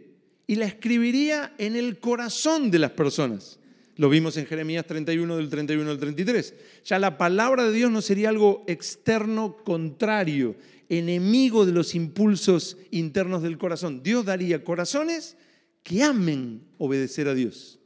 y 0.51 0.57
la 0.57 0.67
escribiría 0.67 1.55
en 1.59 1.77
el 1.77 2.01
corazón 2.01 2.73
de 2.73 2.81
las 2.81 2.91
personas. 2.91 3.61
Lo 3.95 4.09
vimos 4.09 4.37
en 4.37 4.47
Jeremías 4.47 4.85
31 4.85 5.37
del 5.37 5.49
31 5.49 5.89
al 5.89 5.99
33. 6.01 6.55
Ya 6.85 6.99
la 6.99 7.17
palabra 7.17 7.63
de 7.63 7.73
Dios 7.73 7.89
no 7.89 8.03
sería 8.03 8.31
algo 8.31 8.65
externo 8.67 9.59
contrario, 9.63 10.57
enemigo 10.89 11.65
de 11.67 11.71
los 11.71 11.95
impulsos 11.95 12.79
internos 12.91 13.45
del 13.45 13.59
corazón. 13.59 14.03
Dios 14.03 14.25
daría 14.25 14.65
corazones 14.65 15.37
que 15.85 16.03
amen 16.03 16.65
obedecer 16.79 17.29
a 17.29 17.35
Dios. 17.35 17.79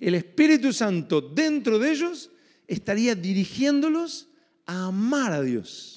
El 0.00 0.16
Espíritu 0.16 0.72
Santo 0.72 1.20
dentro 1.20 1.78
de 1.78 1.92
ellos 1.92 2.32
estaría 2.66 3.14
dirigiéndolos 3.14 4.26
a 4.66 4.86
amar 4.86 5.32
a 5.32 5.40
Dios. 5.40 5.95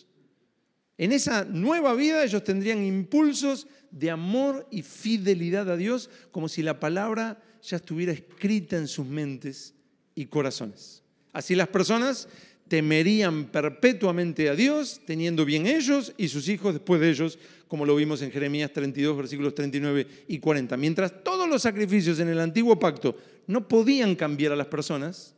En 1.00 1.14
esa 1.14 1.46
nueva 1.46 1.94
vida 1.94 2.26
ellos 2.26 2.44
tendrían 2.44 2.84
impulsos 2.84 3.68
de 3.90 4.12
amor 4.12 4.68
y 4.70 4.82
fidelidad 4.82 5.72
a 5.72 5.78
Dios, 5.78 6.10
como 6.30 6.50
si 6.50 6.62
la 6.62 6.82
palabra 6.82 7.42
ya 7.64 7.78
estuviera 7.78 8.12
escrita 8.12 8.76
en 8.76 8.90
sus 8.90 9.08
mentes 9.08 9.74
y 10.14 10.26
corazones. 10.26 11.02
Así 11.32 11.56
las 11.56 11.70
personas 11.70 12.28
temerían 12.68 13.46
perpetuamente 13.46 14.50
a 14.50 14.56
Dios, 14.56 15.00
teniendo 15.06 15.46
bien 15.46 15.68
ellos 15.68 16.14
y 16.18 16.28
sus 16.28 16.50
hijos 16.50 16.74
después 16.74 17.00
de 17.00 17.12
ellos, 17.12 17.40
como 17.70 17.86
lo 17.86 17.96
vimos 17.96 18.22
en 18.22 18.30
Jeremías 18.30 18.74
32, 18.74 19.16
versículos 19.16 19.56
39 19.56 20.06
y 20.28 20.40
40. 20.40 20.76
Mientras 20.76 21.24
todos 21.24 21.48
los 21.48 21.62
sacrificios 21.62 22.20
en 22.20 22.28
el 22.28 22.42
antiguo 22.42 22.78
pacto 22.78 23.16
no 23.48 23.70
podían 23.70 24.16
cambiar 24.16 24.52
a 24.52 24.58
las 24.58 24.68
personas, 24.68 25.34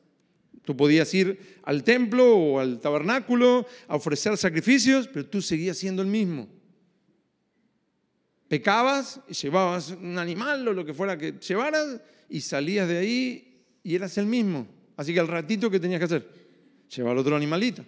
Tú 0.63 0.77
podías 0.77 1.11
ir 1.13 1.59
al 1.63 1.83
templo 1.83 2.35
o 2.35 2.59
al 2.59 2.79
tabernáculo 2.79 3.65
a 3.87 3.95
ofrecer 3.95 4.37
sacrificios, 4.37 5.07
pero 5.07 5.25
tú 5.25 5.41
seguías 5.41 5.77
siendo 5.77 6.01
el 6.01 6.07
mismo. 6.07 6.47
Pecabas 8.47 9.19
y 9.27 9.33
llevabas 9.33 9.91
un 9.91 10.19
animal 10.19 10.67
o 10.67 10.73
lo 10.73 10.85
que 10.85 10.93
fuera 10.93 11.17
que 11.17 11.33
llevaras 11.33 12.01
y 12.29 12.41
salías 12.41 12.87
de 12.87 12.97
ahí 12.97 13.63
y 13.83 13.95
eras 13.95 14.17
el 14.17 14.25
mismo. 14.25 14.67
Así 14.97 15.13
que 15.13 15.19
al 15.19 15.27
ratito, 15.27 15.71
¿qué 15.71 15.79
tenías 15.79 15.99
que 15.99 16.05
hacer? 16.05 16.27
Llevar 16.95 17.17
otro 17.17 17.35
animalito 17.35 17.83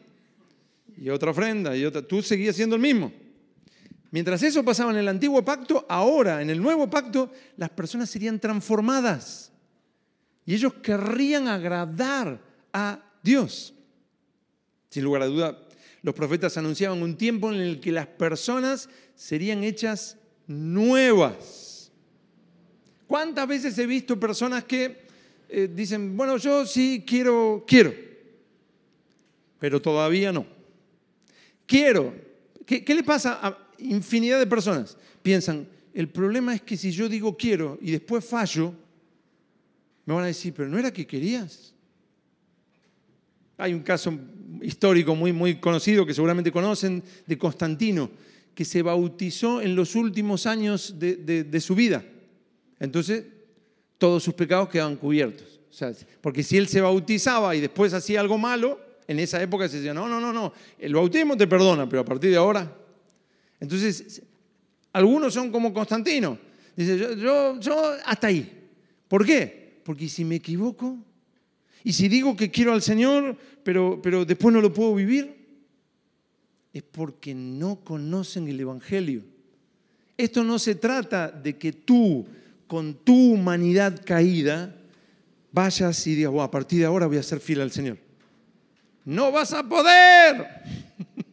y 0.97 1.09
otra 1.09 1.31
ofrenda 1.31 1.75
y 1.75 1.85
otra. 1.85 2.01
Tú 2.01 2.21
seguías 2.21 2.55
siendo 2.55 2.75
el 2.75 2.81
mismo. 2.81 3.11
Mientras 4.09 4.41
eso 4.43 4.63
pasaba 4.63 4.91
en 4.91 4.97
el 4.97 5.07
antiguo 5.07 5.43
pacto, 5.43 5.85
ahora 5.89 6.41
en 6.41 6.49
el 6.49 6.61
nuevo 6.61 6.89
pacto 6.89 7.31
las 7.57 7.69
personas 7.71 8.09
serían 8.09 8.39
transformadas 8.39 9.51
y 10.45 10.53
ellos 10.53 10.75
querrían 10.75 11.47
agradar 11.47 12.52
a 12.73 12.99
Dios. 13.21 13.73
Sin 14.89 15.03
lugar 15.03 15.21
a 15.21 15.27
duda, 15.27 15.57
los 16.01 16.13
profetas 16.13 16.57
anunciaban 16.57 17.01
un 17.01 17.15
tiempo 17.15 17.51
en 17.51 17.61
el 17.61 17.79
que 17.79 17.91
las 17.91 18.07
personas 18.07 18.89
serían 19.15 19.63
hechas 19.63 20.17
nuevas. 20.47 21.91
¿Cuántas 23.07 23.47
veces 23.47 23.77
he 23.77 23.85
visto 23.85 24.19
personas 24.19 24.63
que 24.65 25.03
eh, 25.47 25.69
dicen, 25.73 26.17
bueno, 26.17 26.37
yo 26.37 26.65
sí 26.65 27.03
quiero, 27.07 27.63
quiero, 27.67 27.93
pero 29.59 29.81
todavía 29.81 30.31
no? 30.31 30.45
Quiero. 31.65 32.13
¿Qué, 32.65 32.83
¿Qué 32.83 32.95
le 32.95 33.03
pasa 33.03 33.39
a 33.41 33.57
infinidad 33.77 34.39
de 34.39 34.47
personas? 34.47 34.97
Piensan, 35.21 35.67
el 35.93 36.09
problema 36.09 36.55
es 36.55 36.61
que 36.61 36.75
si 36.75 36.91
yo 36.91 37.07
digo 37.07 37.37
quiero 37.37 37.77
y 37.81 37.91
después 37.91 38.25
fallo, 38.25 38.73
me 40.05 40.13
van 40.13 40.23
a 40.23 40.27
decir, 40.27 40.53
pero 40.53 40.67
no 40.67 40.77
era 40.77 40.91
que 40.91 41.07
querías. 41.07 41.72
Hay 43.57 43.73
un 43.73 43.81
caso 43.81 44.13
histórico 44.61 45.15
muy, 45.15 45.33
muy 45.33 45.55
conocido 45.55 46.05
que 46.05 46.13
seguramente 46.13 46.51
conocen 46.51 47.03
de 47.25 47.37
Constantino, 47.37 48.09
que 48.55 48.65
se 48.65 48.81
bautizó 48.81 49.61
en 49.61 49.75
los 49.75 49.95
últimos 49.95 50.45
años 50.45 50.95
de, 50.97 51.59
su 51.59 51.75
vida. 51.75 52.03
Entonces, 52.79 53.25
todos 53.97 54.23
sus 54.23 54.33
pecados 54.33 54.69
quedaban 54.69 54.95
cubiertos. 54.95 55.59
porque 56.21 56.43
si 56.43 56.57
él 56.57 56.67
se 56.67 56.81
bautizaba 56.81 57.55
y 57.55 57.61
después 57.61 57.93
hacía 57.93 58.19
algo 58.19 58.37
malo, 58.37 58.79
en 59.07 59.19
esa 59.19 59.41
época 59.41 59.67
se 59.67 59.77
decía, 59.77 59.93
no, 59.93 60.07
no, 60.07 60.19
no, 60.19 60.31
no, 60.31 60.53
el 60.79 60.93
bautismo 60.93 61.35
te 61.35 61.47
perdona, 61.47 61.87
pero 61.89 62.01
a 62.01 62.05
partir 62.05 62.31
de 62.31 62.37
ahora. 62.37 62.71
Entonces, 63.59 64.21
algunos 64.91 65.33
son 65.33 65.51
como 65.51 65.73
Constantino. 65.73 66.37
Dice, 66.75 66.97
yo, 66.97 67.13
yo, 67.15 67.59
yo 67.59 67.95
hasta 68.05 68.27
ahí. 68.27 68.69
¿Por 69.07 69.25
qué? 69.25 69.81
Porque 69.83 70.07
si 70.07 70.23
me 70.23 70.35
equivoco, 70.35 70.97
y 71.83 71.93
si 71.93 72.07
digo 72.07 72.35
que 72.35 72.49
quiero 72.49 72.73
al 72.73 72.81
Señor, 72.81 73.37
pero, 73.63 73.99
pero 74.01 74.25
después 74.25 74.53
no 74.53 74.61
lo 74.61 74.73
puedo 74.73 74.95
vivir, 74.95 75.43
es 76.71 76.83
porque 76.83 77.35
no 77.35 77.83
conocen 77.83 78.47
el 78.47 78.59
Evangelio. 78.59 79.23
Esto 80.17 80.43
no 80.43 80.59
se 80.59 80.75
trata 80.75 81.29
de 81.29 81.57
que 81.57 81.73
tú, 81.73 82.25
con 82.67 82.93
tu 82.93 83.33
humanidad 83.33 84.01
caída, 84.05 84.75
vayas 85.51 86.07
y 86.07 86.15
digas, 86.15 86.33
a 86.39 86.51
partir 86.51 86.79
de 86.79 86.85
ahora 86.85 87.07
voy 87.07 87.17
a 87.17 87.23
ser 87.23 87.39
fiel 87.39 87.61
al 87.61 87.71
Señor. 87.71 87.97
No 89.05 89.31
vas 89.31 89.53
a 89.53 89.63
poder. 89.63 90.47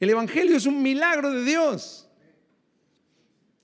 El 0.00 0.10
Evangelio 0.10 0.56
es 0.56 0.66
un 0.66 0.82
milagro 0.82 1.32
de 1.32 1.44
Dios. 1.44 2.08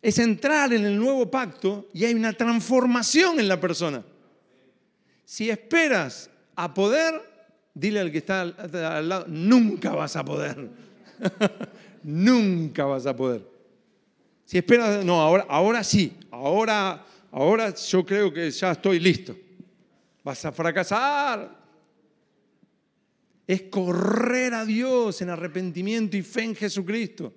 Es 0.01 0.19
entrar 0.19 0.73
en 0.73 0.85
el 0.85 0.97
nuevo 0.97 1.29
pacto 1.31 1.89
y 1.93 2.05
hay 2.05 2.15
una 2.15 2.33
transformación 2.33 3.41
en 3.41 3.49
la 3.49 3.61
persona. 3.61 4.05
Si 5.29 5.51
esperas 5.51 6.31
a 6.57 6.73
poder, 6.73 7.21
dile 7.75 8.01
al 8.01 8.11
que 8.11 8.17
está 8.17 8.41
al 8.41 9.09
lado, 9.11 9.27
nunca 9.29 9.91
vas 9.91 10.17
a 10.17 10.25
poder. 10.25 10.71
nunca 12.03 12.87
vas 12.87 13.05
a 13.05 13.15
poder. 13.15 13.47
Si 14.47 14.57
esperas, 14.57 15.05
no, 15.05 15.21
ahora, 15.21 15.45
ahora 15.47 15.85
sí, 15.85 16.17
ahora, 16.31 17.05
ahora 17.31 17.75
yo 17.75 18.07
creo 18.07 18.33
que 18.33 18.51
ya 18.51 18.73
estoy 18.73 19.01
listo. 19.01 19.37
Vas 20.25 20.47
a 20.47 20.51
fracasar. 20.51 21.55
Es 23.47 23.63
correr 23.65 24.55
a 24.55 24.65
Dios 24.65 25.21
en 25.21 25.29
arrepentimiento 25.29 26.17
y 26.17 26.23
fe 26.23 26.45
en 26.45 26.55
Jesucristo. 26.55 27.35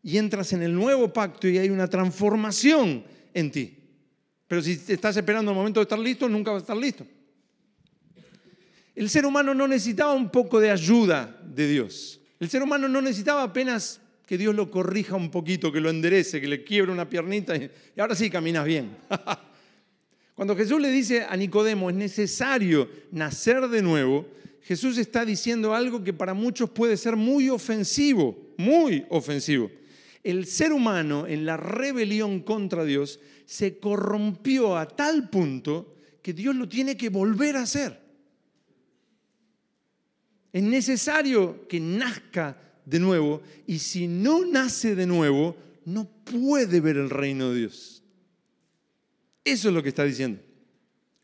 Y 0.00 0.16
entras 0.16 0.52
en 0.52 0.62
el 0.62 0.72
nuevo 0.72 1.12
pacto 1.12 1.48
y 1.48 1.58
hay 1.58 1.70
una 1.70 1.88
transformación 1.88 3.02
en 3.34 3.50
ti. 3.50 3.76
Pero 4.46 4.62
si 4.62 4.80
estás 4.86 5.16
esperando 5.16 5.50
el 5.50 5.56
momento 5.56 5.80
de 5.80 5.82
estar 5.82 5.98
listo, 5.98 6.28
nunca 6.28 6.52
vas 6.52 6.60
a 6.60 6.62
estar 6.62 6.76
listo. 6.76 7.04
El 8.96 9.10
ser 9.10 9.26
humano 9.26 9.52
no 9.52 9.68
necesitaba 9.68 10.14
un 10.14 10.30
poco 10.30 10.58
de 10.58 10.70
ayuda 10.70 11.38
de 11.44 11.68
Dios. 11.68 12.18
El 12.40 12.48
ser 12.48 12.62
humano 12.62 12.88
no 12.88 13.02
necesitaba 13.02 13.42
apenas 13.42 14.00
que 14.26 14.38
Dios 14.38 14.54
lo 14.54 14.70
corrija 14.70 15.16
un 15.16 15.30
poquito, 15.30 15.70
que 15.70 15.82
lo 15.82 15.90
enderece, 15.90 16.40
que 16.40 16.48
le 16.48 16.64
quiebre 16.64 16.90
una 16.90 17.08
piernita 17.08 17.54
y, 17.54 17.70
ahora 17.98 18.14
sí 18.14 18.30
caminas 18.30 18.64
bien. 18.64 18.96
Cuando 20.34 20.56
Jesús 20.56 20.80
le 20.80 20.90
dice 20.90 21.26
a 21.28 21.36
Nicodemo, 21.36 21.90
es 21.90 21.96
necesario 21.96 22.88
nacer 23.12 23.68
de 23.68 23.82
nuevo, 23.82 24.26
Jesús 24.62 24.96
está 24.96 25.26
diciendo 25.26 25.74
algo 25.74 26.02
que 26.02 26.14
para 26.14 26.32
muchos 26.32 26.70
puede 26.70 26.96
ser 26.96 27.16
muy 27.16 27.50
ofensivo, 27.50 28.54
muy 28.56 29.04
ofensivo. 29.10 29.70
El 30.24 30.46
ser 30.46 30.72
humano 30.72 31.26
en 31.26 31.44
la 31.44 31.58
rebelión 31.58 32.40
contra 32.40 32.84
Dios 32.84 33.20
se 33.44 33.78
corrompió 33.78 34.76
a 34.76 34.88
tal 34.88 35.28
punto 35.28 35.94
que 36.22 36.32
Dios 36.32 36.56
lo 36.56 36.66
tiene 36.66 36.96
que 36.96 37.10
volver 37.10 37.56
a 37.56 37.62
hacer. 37.62 38.05
Es 40.56 40.62
necesario 40.62 41.68
que 41.68 41.78
nazca 41.78 42.56
de 42.86 42.98
nuevo 42.98 43.42
y 43.66 43.78
si 43.78 44.08
no 44.08 44.46
nace 44.46 44.94
de 44.94 45.04
nuevo, 45.04 45.54
no 45.84 46.08
puede 46.24 46.80
ver 46.80 46.96
el 46.96 47.10
reino 47.10 47.50
de 47.50 47.58
Dios. 47.58 48.02
Eso 49.44 49.68
es 49.68 49.74
lo 49.74 49.82
que 49.82 49.90
está 49.90 50.04
diciendo. 50.04 50.40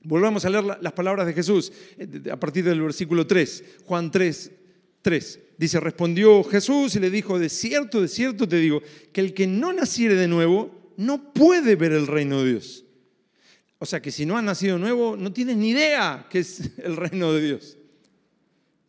Volvamos 0.03 0.45
a 0.45 0.51
leer 0.51 0.65
las 0.65 0.93
palabras 0.93 1.27
de 1.27 1.33
Jesús 1.33 1.73
eh, 1.97 2.31
a 2.31 2.37
partir 2.37 2.63
del 2.63 2.83
versículo 2.83 3.27
3, 3.27 3.65
Juan 3.87 4.11
3, 4.11 4.53
3. 5.01 5.41
Dice, 5.57 5.81
respondió 5.81 6.45
Jesús 6.45 6.95
y 6.97 7.01
le 7.01 7.09
dijo, 7.09 7.39
de 7.39 7.49
cierto, 7.49 8.03
de 8.03 8.09
cierto 8.09 8.47
te 8.47 8.57
digo, 8.57 8.83
que 9.15 9.23
el 9.23 9.33
que 9.33 9.47
no 9.47 9.73
naciere 9.73 10.15
de 10.15 10.29
nuevo 10.29 10.93
no 10.99 11.33
puede 11.33 11.75
ver 11.77 11.93
el 11.93 12.07
reino 12.07 12.43
de 12.43 12.51
Dios. 12.51 12.85
O 13.79 13.87
sea 13.87 14.03
que 14.03 14.11
si 14.11 14.27
no 14.27 14.37
has 14.37 14.45
nacido 14.45 14.77
nuevo, 14.77 15.17
no 15.17 15.33
tienes 15.33 15.57
ni 15.57 15.71
idea 15.71 16.27
qué 16.29 16.41
es 16.41 16.77
el 16.85 16.97
reino 16.97 17.33
de 17.33 17.41
Dios. 17.41 17.79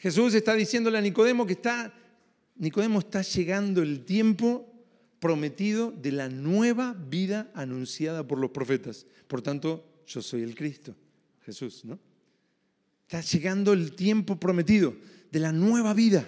Jesús 0.00 0.32
está 0.32 0.54
diciéndole 0.54 0.96
a 0.96 1.02
Nicodemo 1.02 1.46
que 1.46 1.52
está, 1.52 1.92
Nicodemo 2.56 3.00
está 3.00 3.20
llegando 3.20 3.82
el 3.82 4.06
tiempo 4.06 4.66
prometido 5.20 5.92
de 5.92 6.10
la 6.10 6.30
nueva 6.30 6.94
vida 6.94 7.50
anunciada 7.54 8.26
por 8.26 8.38
los 8.38 8.50
profetas. 8.50 9.06
Por 9.28 9.42
tanto, 9.42 9.84
yo 10.06 10.22
soy 10.22 10.42
el 10.42 10.54
Cristo, 10.54 10.96
Jesús, 11.44 11.84
¿no? 11.84 11.98
Está 13.02 13.20
llegando 13.20 13.74
el 13.74 13.92
tiempo 13.92 14.40
prometido 14.40 14.96
de 15.30 15.38
la 15.38 15.52
nueva 15.52 15.92
vida 15.92 16.26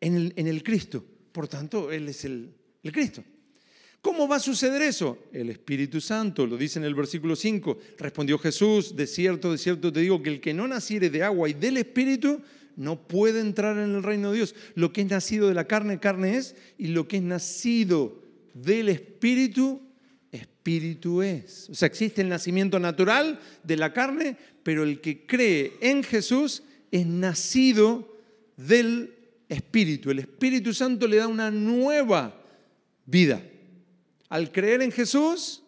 en 0.00 0.16
el, 0.16 0.32
en 0.34 0.48
el 0.48 0.64
Cristo. 0.64 1.04
Por 1.30 1.46
tanto, 1.46 1.92
Él 1.92 2.08
es 2.08 2.24
el, 2.24 2.52
el 2.82 2.90
Cristo. 2.90 3.22
¿Cómo 4.00 4.26
va 4.26 4.36
a 4.36 4.40
suceder 4.40 4.82
eso? 4.82 5.18
El 5.32 5.50
Espíritu 5.50 6.00
Santo, 6.00 6.46
lo 6.46 6.56
dice 6.56 6.80
en 6.80 6.84
el 6.84 6.94
versículo 6.94 7.36
5. 7.36 7.78
Respondió 7.98 8.38
Jesús, 8.38 8.96
de 8.96 9.06
cierto, 9.06 9.52
de 9.52 9.58
cierto 9.58 9.92
te 9.92 10.00
digo 10.00 10.20
que 10.20 10.30
el 10.30 10.40
que 10.40 10.54
no 10.54 10.66
naciere 10.66 11.10
de 11.10 11.22
agua 11.22 11.48
y 11.48 11.54
del 11.54 11.76
Espíritu 11.76 12.40
no 12.78 13.08
puede 13.08 13.40
entrar 13.40 13.76
en 13.76 13.96
el 13.96 14.02
reino 14.04 14.30
de 14.30 14.36
Dios. 14.36 14.54
Lo 14.76 14.92
que 14.92 15.00
es 15.00 15.08
nacido 15.08 15.48
de 15.48 15.54
la 15.54 15.66
carne, 15.66 15.98
carne 15.98 16.36
es, 16.36 16.54
y 16.78 16.86
lo 16.86 17.08
que 17.08 17.16
es 17.16 17.22
nacido 17.24 18.22
del 18.54 18.88
Espíritu, 18.88 19.82
Espíritu 20.30 21.20
es. 21.22 21.68
O 21.70 21.74
sea, 21.74 21.86
existe 21.86 22.22
el 22.22 22.28
nacimiento 22.28 22.78
natural 22.78 23.40
de 23.64 23.76
la 23.76 23.92
carne, 23.92 24.36
pero 24.62 24.84
el 24.84 25.00
que 25.00 25.26
cree 25.26 25.72
en 25.80 26.04
Jesús 26.04 26.62
es 26.92 27.04
nacido 27.04 28.16
del 28.56 29.12
Espíritu. 29.48 30.12
El 30.12 30.20
Espíritu 30.20 30.72
Santo 30.72 31.08
le 31.08 31.16
da 31.16 31.26
una 31.26 31.50
nueva 31.50 32.40
vida. 33.06 33.42
Al 34.28 34.52
creer 34.52 34.82
en 34.82 34.92
Jesús, 34.92 35.64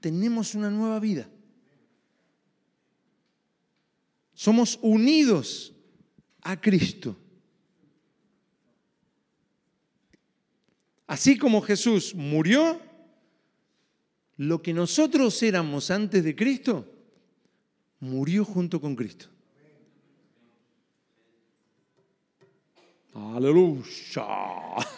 tenemos 0.00 0.54
una 0.54 0.70
nueva 0.70 1.00
vida. 1.00 1.28
Somos 4.32 4.78
unidos 4.80 5.72
a 6.46 6.60
Cristo. 6.60 7.16
Así 11.08 11.36
como 11.36 11.60
Jesús 11.60 12.14
murió, 12.14 12.80
lo 14.36 14.62
que 14.62 14.72
nosotros 14.72 15.42
éramos 15.42 15.90
antes 15.90 16.22
de 16.22 16.36
Cristo, 16.36 16.88
murió 17.98 18.44
junto 18.44 18.80
con 18.80 18.94
Cristo. 18.94 19.26
Aleluya. 23.12 24.26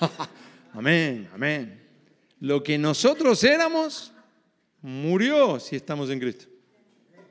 Amén, 0.74 1.30
amén. 1.32 1.82
Lo 2.40 2.62
que 2.62 2.76
nosotros 2.76 3.42
éramos, 3.42 4.12
murió 4.82 5.58
si 5.58 5.76
estamos 5.76 6.10
en 6.10 6.20
Cristo. 6.20 6.46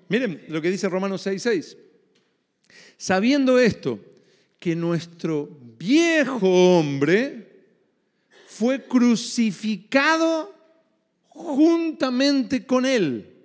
Miren 0.10 0.44
lo 0.48 0.62
que 0.62 0.72
dice 0.72 0.90
Romanos 0.90 1.26
6:6. 1.26 1.87
Sabiendo 2.98 3.60
esto, 3.60 4.00
que 4.60 4.76
nuestro 4.76 5.50
viejo 5.78 6.78
hombre 6.78 7.48
fue 8.48 8.84
crucificado 8.86 10.54
juntamente 11.30 12.66
con 12.66 12.86
Él, 12.86 13.36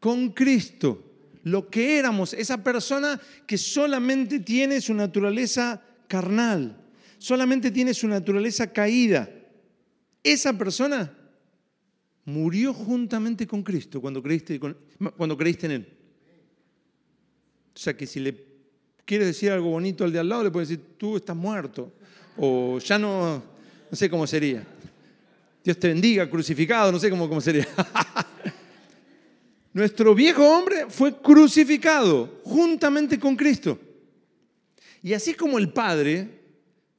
con 0.00 0.30
Cristo. 0.30 1.02
Lo 1.44 1.68
que 1.68 1.98
éramos, 1.98 2.32
esa 2.32 2.64
persona 2.64 3.20
que 3.46 3.58
solamente 3.58 4.40
tiene 4.40 4.80
su 4.80 4.94
naturaleza 4.94 5.82
carnal, 6.08 6.76
solamente 7.18 7.70
tiene 7.70 7.94
su 7.94 8.08
naturaleza 8.08 8.72
caída. 8.72 9.30
Esa 10.22 10.56
persona 10.56 11.16
murió 12.24 12.72
juntamente 12.72 13.46
con 13.46 13.62
Cristo 13.62 14.00
cuando 14.00 14.22
creíste, 14.22 14.56
en 14.56 15.70
Él. 15.70 15.86
O 17.74 17.78
sea 17.78 17.96
que 17.96 18.06
si 18.06 18.20
le 18.20 18.34
quiere 19.04 19.26
decir 19.26 19.50
algo 19.50 19.70
bonito 19.70 20.04
al 20.04 20.12
de 20.12 20.18
al 20.18 20.28
lado, 20.28 20.44
le 20.44 20.50
puede 20.50 20.66
decir, 20.66 20.84
tú 20.96 21.16
estás 21.16 21.36
muerto. 21.36 21.92
O 22.36 22.78
ya 22.78 22.98
no, 22.98 23.42
no 23.90 23.96
sé 23.96 24.08
cómo 24.08 24.26
sería. 24.26 24.64
Dios 25.62 25.78
te 25.78 25.88
bendiga, 25.88 26.28
crucificado, 26.28 26.92
no 26.92 26.98
sé 26.98 27.10
cómo, 27.10 27.28
cómo 27.28 27.40
sería. 27.40 27.66
Nuestro 29.72 30.14
viejo 30.14 30.46
hombre 30.46 30.86
fue 30.88 31.20
crucificado 31.20 32.40
juntamente 32.44 33.18
con 33.18 33.34
Cristo. 33.34 33.78
Y 35.02 35.14
así 35.14 35.34
como 35.34 35.58
el 35.58 35.70
Padre, 35.70 36.28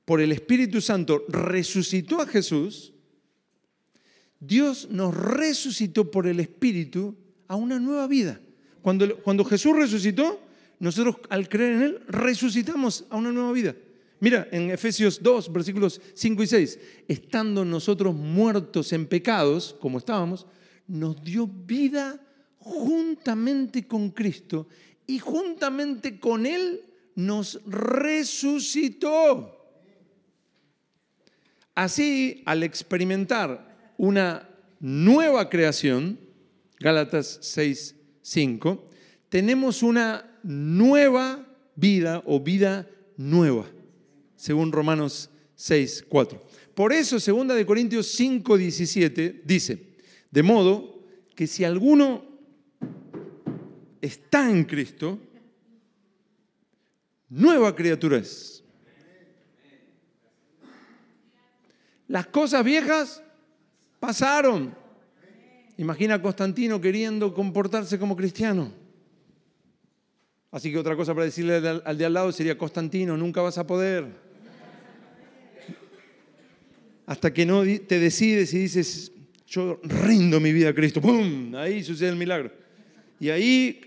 por 0.03 0.19
el 0.19 0.31
Espíritu 0.31 0.81
Santo, 0.81 1.23
resucitó 1.29 2.21
a 2.21 2.27
Jesús, 2.27 2.91
Dios 4.39 4.89
nos 4.91 5.15
resucitó 5.15 6.11
por 6.11 6.27
el 6.27 6.39
Espíritu 6.39 7.15
a 7.47 7.55
una 7.55 7.79
nueva 7.79 8.07
vida. 8.07 8.39
Cuando, 8.81 9.17
cuando 9.17 9.45
Jesús 9.45 9.75
resucitó, 9.75 10.39
nosotros 10.79 11.17
al 11.29 11.47
creer 11.49 11.73
en 11.73 11.81
Él 11.81 11.99
resucitamos 12.07 13.05
a 13.09 13.17
una 13.17 13.31
nueva 13.31 13.51
vida. 13.51 13.75
Mira, 14.19 14.47
en 14.51 14.71
Efesios 14.71 15.21
2, 15.21 15.51
versículos 15.51 16.01
5 16.13 16.43
y 16.43 16.47
6, 16.47 16.79
estando 17.07 17.65
nosotros 17.65 18.15
muertos 18.15 18.93
en 18.93 19.07
pecados, 19.07 19.75
como 19.79 19.97
estábamos, 19.97 20.47
nos 20.87 21.21
dio 21.23 21.47
vida 21.47 22.19
juntamente 22.59 23.85
con 23.85 24.09
Cristo 24.09 24.67
y 25.05 25.19
juntamente 25.19 26.19
con 26.19 26.45
Él 26.45 26.81
nos 27.15 27.61
resucitó. 27.65 29.51
Así, 31.75 32.41
al 32.45 32.63
experimentar 32.63 33.93
una 33.97 34.49
nueva 34.79 35.49
creación, 35.49 36.19
Gálatas 36.79 37.37
6, 37.41 37.95
5, 38.21 38.87
tenemos 39.29 39.83
una 39.83 40.34
nueva 40.45 41.43
vida 41.75 42.21
o 42.25 42.39
vida 42.39 42.87
nueva, 43.17 43.65
según 44.35 44.71
Romanos 44.71 45.31
6, 45.55 46.05
4. 46.07 46.41
Por 46.75 46.93
eso, 46.93 47.19
segunda 47.19 47.55
de 47.55 47.65
Corintios 47.65 48.07
5, 48.07 48.57
17 48.57 49.41
dice, 49.43 49.95
de 50.29 50.43
modo 50.43 51.03
que 51.33 51.47
si 51.47 51.63
alguno 51.63 52.23
está 54.01 54.49
en 54.49 54.65
Cristo, 54.65 55.19
nueva 57.29 57.75
criatura 57.75 58.17
es. 58.17 58.63
Las 62.07 62.27
cosas 62.27 62.63
viejas 62.63 63.23
pasaron. 63.99 64.75
Imagina 65.77 66.15
a 66.15 66.21
Constantino 66.21 66.79
queriendo 66.79 67.33
comportarse 67.33 67.97
como 67.97 68.15
cristiano. 68.15 68.84
Así 70.55 70.71
que 70.71 70.77
otra 70.77 70.95
cosa 70.95 71.13
para 71.13 71.25
decirle 71.25 71.55
al 71.83 71.97
de 71.97 72.05
al 72.05 72.13
lado 72.13 72.31
sería, 72.31 72.57
Constantino, 72.57 73.17
nunca 73.17 73.41
vas 73.41 73.57
a 73.57 73.67
poder. 73.67 74.05
Hasta 77.05 77.33
que 77.33 77.45
no 77.45 77.63
te 77.85 77.99
decides 77.99 78.53
y 78.53 78.59
dices, 78.59 79.11
yo 79.45 79.81
rindo 79.83 80.39
mi 80.39 80.53
vida 80.53 80.69
a 80.69 80.73
Cristo. 80.73 81.01
¡Pum! 81.01 81.53
Ahí 81.55 81.83
sucede 81.83 82.07
el 82.07 82.15
milagro. 82.15 82.53
Y 83.19 83.31
ahí 83.31 83.81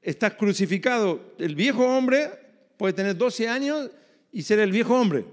estás 0.00 0.34
crucificado. 0.34 1.34
El 1.40 1.56
viejo 1.56 1.84
hombre 1.84 2.30
puede 2.76 2.92
tener 2.92 3.16
12 3.16 3.48
años 3.48 3.90
y 4.30 4.42
ser 4.42 4.60
el 4.60 4.70
viejo 4.70 4.94
hombre. 4.94 5.24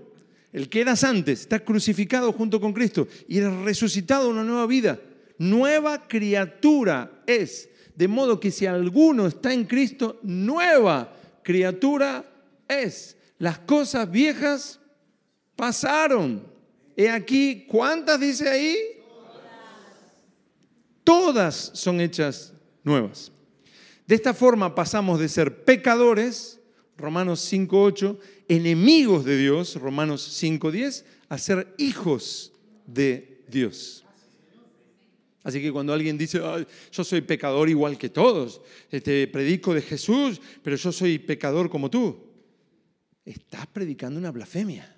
El 0.52 0.70
que 0.70 0.82
eras 0.82 1.04
antes, 1.04 1.42
está 1.42 1.60
crucificado 1.60 2.34
junto 2.34 2.60
con 2.60 2.74
Cristo 2.74 3.08
y 3.28 3.38
eres 3.38 3.54
resucitado 3.58 4.26
a 4.26 4.32
una 4.32 4.44
nueva 4.44 4.66
vida. 4.66 5.00
Nueva 5.38 6.08
criatura 6.08 7.22
es. 7.28 7.70
De 7.96 8.08
modo 8.08 8.40
que 8.40 8.52
si 8.52 8.66
alguno 8.66 9.28
está 9.28 9.54
en 9.54 9.66
Cristo, 9.66 10.20
nueva 10.24 11.14
criatura 11.44 12.26
es. 12.68 13.18
Las 13.38 13.60
cosas 13.60 14.10
viejas 14.10 14.80
pasaron. 15.56 16.48
He 16.96 17.10
aquí, 17.10 17.66
¿cuántas 17.68 18.20
dice 18.20 18.50
ahí? 18.50 18.78
Todas 21.04 21.72
son 21.74 22.00
hechas 22.00 22.54
nuevas. 22.84 23.32
De 24.08 24.16
esta 24.16 24.34
forma 24.34 24.76
pasamos 24.76 25.20
de 25.20 25.30
ser 25.30 25.64
pecadores, 25.64 26.60
Romanos 26.98 27.52
5.8, 27.52 28.18
enemigos 28.48 29.26
de 29.26 29.38
Dios, 29.38 29.76
Romanos 29.76 30.42
5.10, 30.42 31.04
a 31.30 31.38
ser 31.38 31.74
hijos 31.78 32.54
de 32.86 33.44
Dios. 33.48 34.03
Así 35.44 35.62
que 35.62 35.72
cuando 35.72 35.94
alguien 35.94 36.18
dice, 36.18 36.40
yo 36.92 37.04
soy 37.04 37.22
pecador 37.22 37.70
igual 37.70 37.98
que 37.98 38.10
todos, 38.10 38.62
te 38.90 38.98
este, 38.98 39.28
predico 39.28 39.74
de 39.74 39.82
Jesús, 39.82 40.42
pero 40.62 40.78
yo 40.78 40.92
soy 40.92 41.20
pecador 41.20 41.70
como 41.70 41.90
tú, 41.90 42.18
estás 43.26 43.68
predicando 43.68 44.20
una 44.20 44.32
blasfemia. 44.32 44.96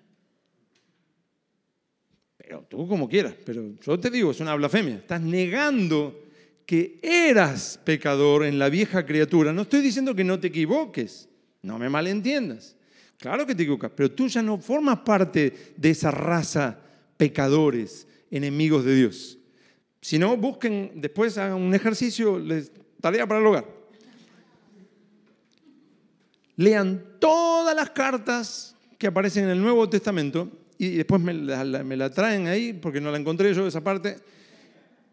Pero 2.38 2.64
tú 2.70 2.88
como 2.88 3.10
quieras, 3.10 3.34
pero 3.44 3.74
yo 3.84 4.00
te 4.00 4.12
digo, 4.12 4.30
es 4.30 4.40
una 4.40 4.54
blasfemia. 4.54 4.98
Estás 4.98 5.20
negando 5.20 6.24
que 6.68 7.00
eras 7.02 7.80
pecador 7.84 8.46
en 8.46 8.60
la 8.60 8.70
vieja 8.70 9.04
criatura. 9.04 9.52
No 9.52 9.64
estoy 9.64 9.82
diciendo 9.82 10.14
que 10.14 10.24
no 10.24 10.40
te 10.40 10.48
equivoques, 10.48 11.28
no 11.64 11.80
me 11.80 11.90
malentiendas. 11.90 12.76
Claro 13.18 13.48
que 13.48 13.56
te 13.56 13.64
equivocas, 13.64 13.92
pero 13.96 14.12
tú 14.12 14.28
ya 14.28 14.44
no 14.44 14.60
formas 14.60 15.00
parte 15.00 15.74
de 15.76 15.90
esa 15.90 16.12
raza 16.12 16.80
pecadores, 17.18 18.08
enemigos 18.30 18.86
de 18.86 18.96
Dios. 18.96 19.40
Si 20.06 20.20
no, 20.20 20.38
busquen 20.38 20.92
después 20.94 21.36
hagan 21.40 21.60
un 21.60 21.74
ejercicio, 21.74 22.38
les, 22.38 22.72
tarea 23.02 23.26
para 23.26 23.40
el 23.40 23.48
hogar. 23.48 23.66
Lean 26.58 27.04
todas 27.20 27.76
las 27.76 27.90
cartas 27.90 28.76
que 29.00 29.08
aparecen 29.08 29.46
en 29.46 29.50
el 29.50 29.60
Nuevo 29.60 29.90
Testamento 29.90 30.48
y 30.78 30.92
después 30.92 31.20
me 31.20 31.34
la, 31.34 32.12
traen 32.12 32.46
ahí, 32.46 32.72
porque 32.72 33.02
no 33.02 33.10
la 33.10 33.18
encontré 33.18 33.52
yo 33.56 33.66
esa 33.66 33.84
parte, 33.84 34.20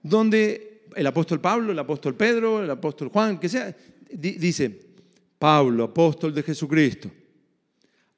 donde 0.02 0.83
el 0.94 1.07
apóstol 1.07 1.40
Pablo, 1.40 1.72
el 1.72 1.78
apóstol 1.78 2.14
Pedro, 2.14 2.62
el 2.62 2.70
apóstol 2.70 3.09
Juan, 3.09 3.40
que 3.40 3.48
sea, 3.48 3.74
dice, 4.11 4.78
Pablo, 5.38 5.85
apóstol 5.85 6.35
de 6.35 6.42
Jesucristo, 6.42 7.11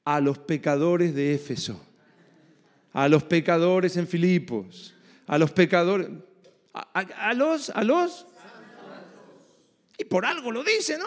a 0.05 0.21
los 0.21 0.41
pecadores 0.41 1.15
de 1.15 1.35
Éfeso, 1.35 1.81
a 2.93 3.09
los 3.09 3.23
pecadores 3.23 3.97
en 3.97 4.09
Filipos, 4.09 4.93
a 5.29 5.39
los 5.39 5.53
pecadores, 5.53 6.09
a, 6.75 7.35
los, 7.35 7.71
a 7.71 7.85
los, 7.85 8.27
y 9.97 10.05
por 10.05 10.27
algo 10.27 10.51
lo 10.51 10.65
dice, 10.65 10.99
¿no? 10.99 11.05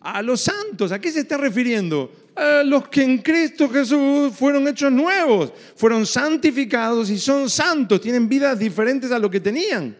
A 0.00 0.22
los 0.22 0.40
santos, 0.40 0.92
¿a 0.92 1.00
qué 1.00 1.10
se 1.10 1.20
está 1.20 1.36
refiriendo? 1.36 2.30
A 2.36 2.62
los 2.62 2.88
que 2.88 3.02
en 3.02 3.18
Cristo 3.18 3.68
Jesús 3.68 4.32
fueron 4.36 4.68
hechos 4.68 4.92
nuevos, 4.92 5.52
fueron 5.74 6.06
santificados 6.06 7.10
y 7.10 7.18
son 7.18 7.50
santos, 7.50 8.00
tienen 8.00 8.28
vidas 8.28 8.58
diferentes 8.60 9.10
a 9.10 9.18
lo 9.18 9.28
que 9.28 9.40
tenían. 9.40 9.98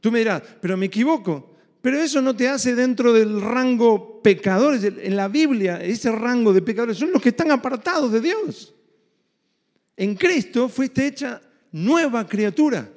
Tú 0.00 0.10
me 0.10 0.20
dirás, 0.20 0.42
pero 0.60 0.76
me 0.76 0.86
equivoco. 0.86 1.50
Pero 1.82 1.98
eso 1.98 2.22
no 2.22 2.34
te 2.34 2.48
hace 2.48 2.74
dentro 2.74 3.12
del 3.12 3.42
rango 3.42 4.22
pecadores. 4.22 4.82
En 4.84 5.16
la 5.16 5.28
Biblia, 5.28 5.82
ese 5.82 6.10
rango 6.10 6.54
de 6.54 6.62
pecadores 6.62 6.96
son 6.96 7.12
los 7.12 7.20
que 7.20 7.28
están 7.28 7.50
apartados 7.50 8.10
de 8.10 8.22
Dios. 8.22 8.74
En 9.94 10.14
Cristo 10.14 10.70
fuiste 10.70 11.06
hecha 11.06 11.42
nueva 11.72 12.26
criatura 12.26 12.88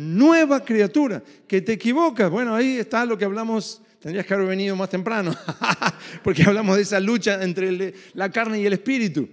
nueva 0.00 0.64
criatura. 0.64 1.22
Que 1.46 1.60
te 1.60 1.72
equivocas, 1.72 2.30
bueno, 2.30 2.54
ahí 2.54 2.78
está 2.78 3.04
lo 3.04 3.18
que 3.18 3.24
hablamos, 3.24 3.82
tendrías 4.00 4.26
que 4.26 4.34
haber 4.34 4.46
venido 4.46 4.74
más 4.76 4.88
temprano, 4.88 5.34
porque 6.24 6.42
hablamos 6.42 6.76
de 6.76 6.82
esa 6.82 7.00
lucha 7.00 7.42
entre 7.42 7.94
la 8.14 8.30
carne 8.30 8.60
y 8.60 8.66
el 8.66 8.72
espíritu. 8.72 9.28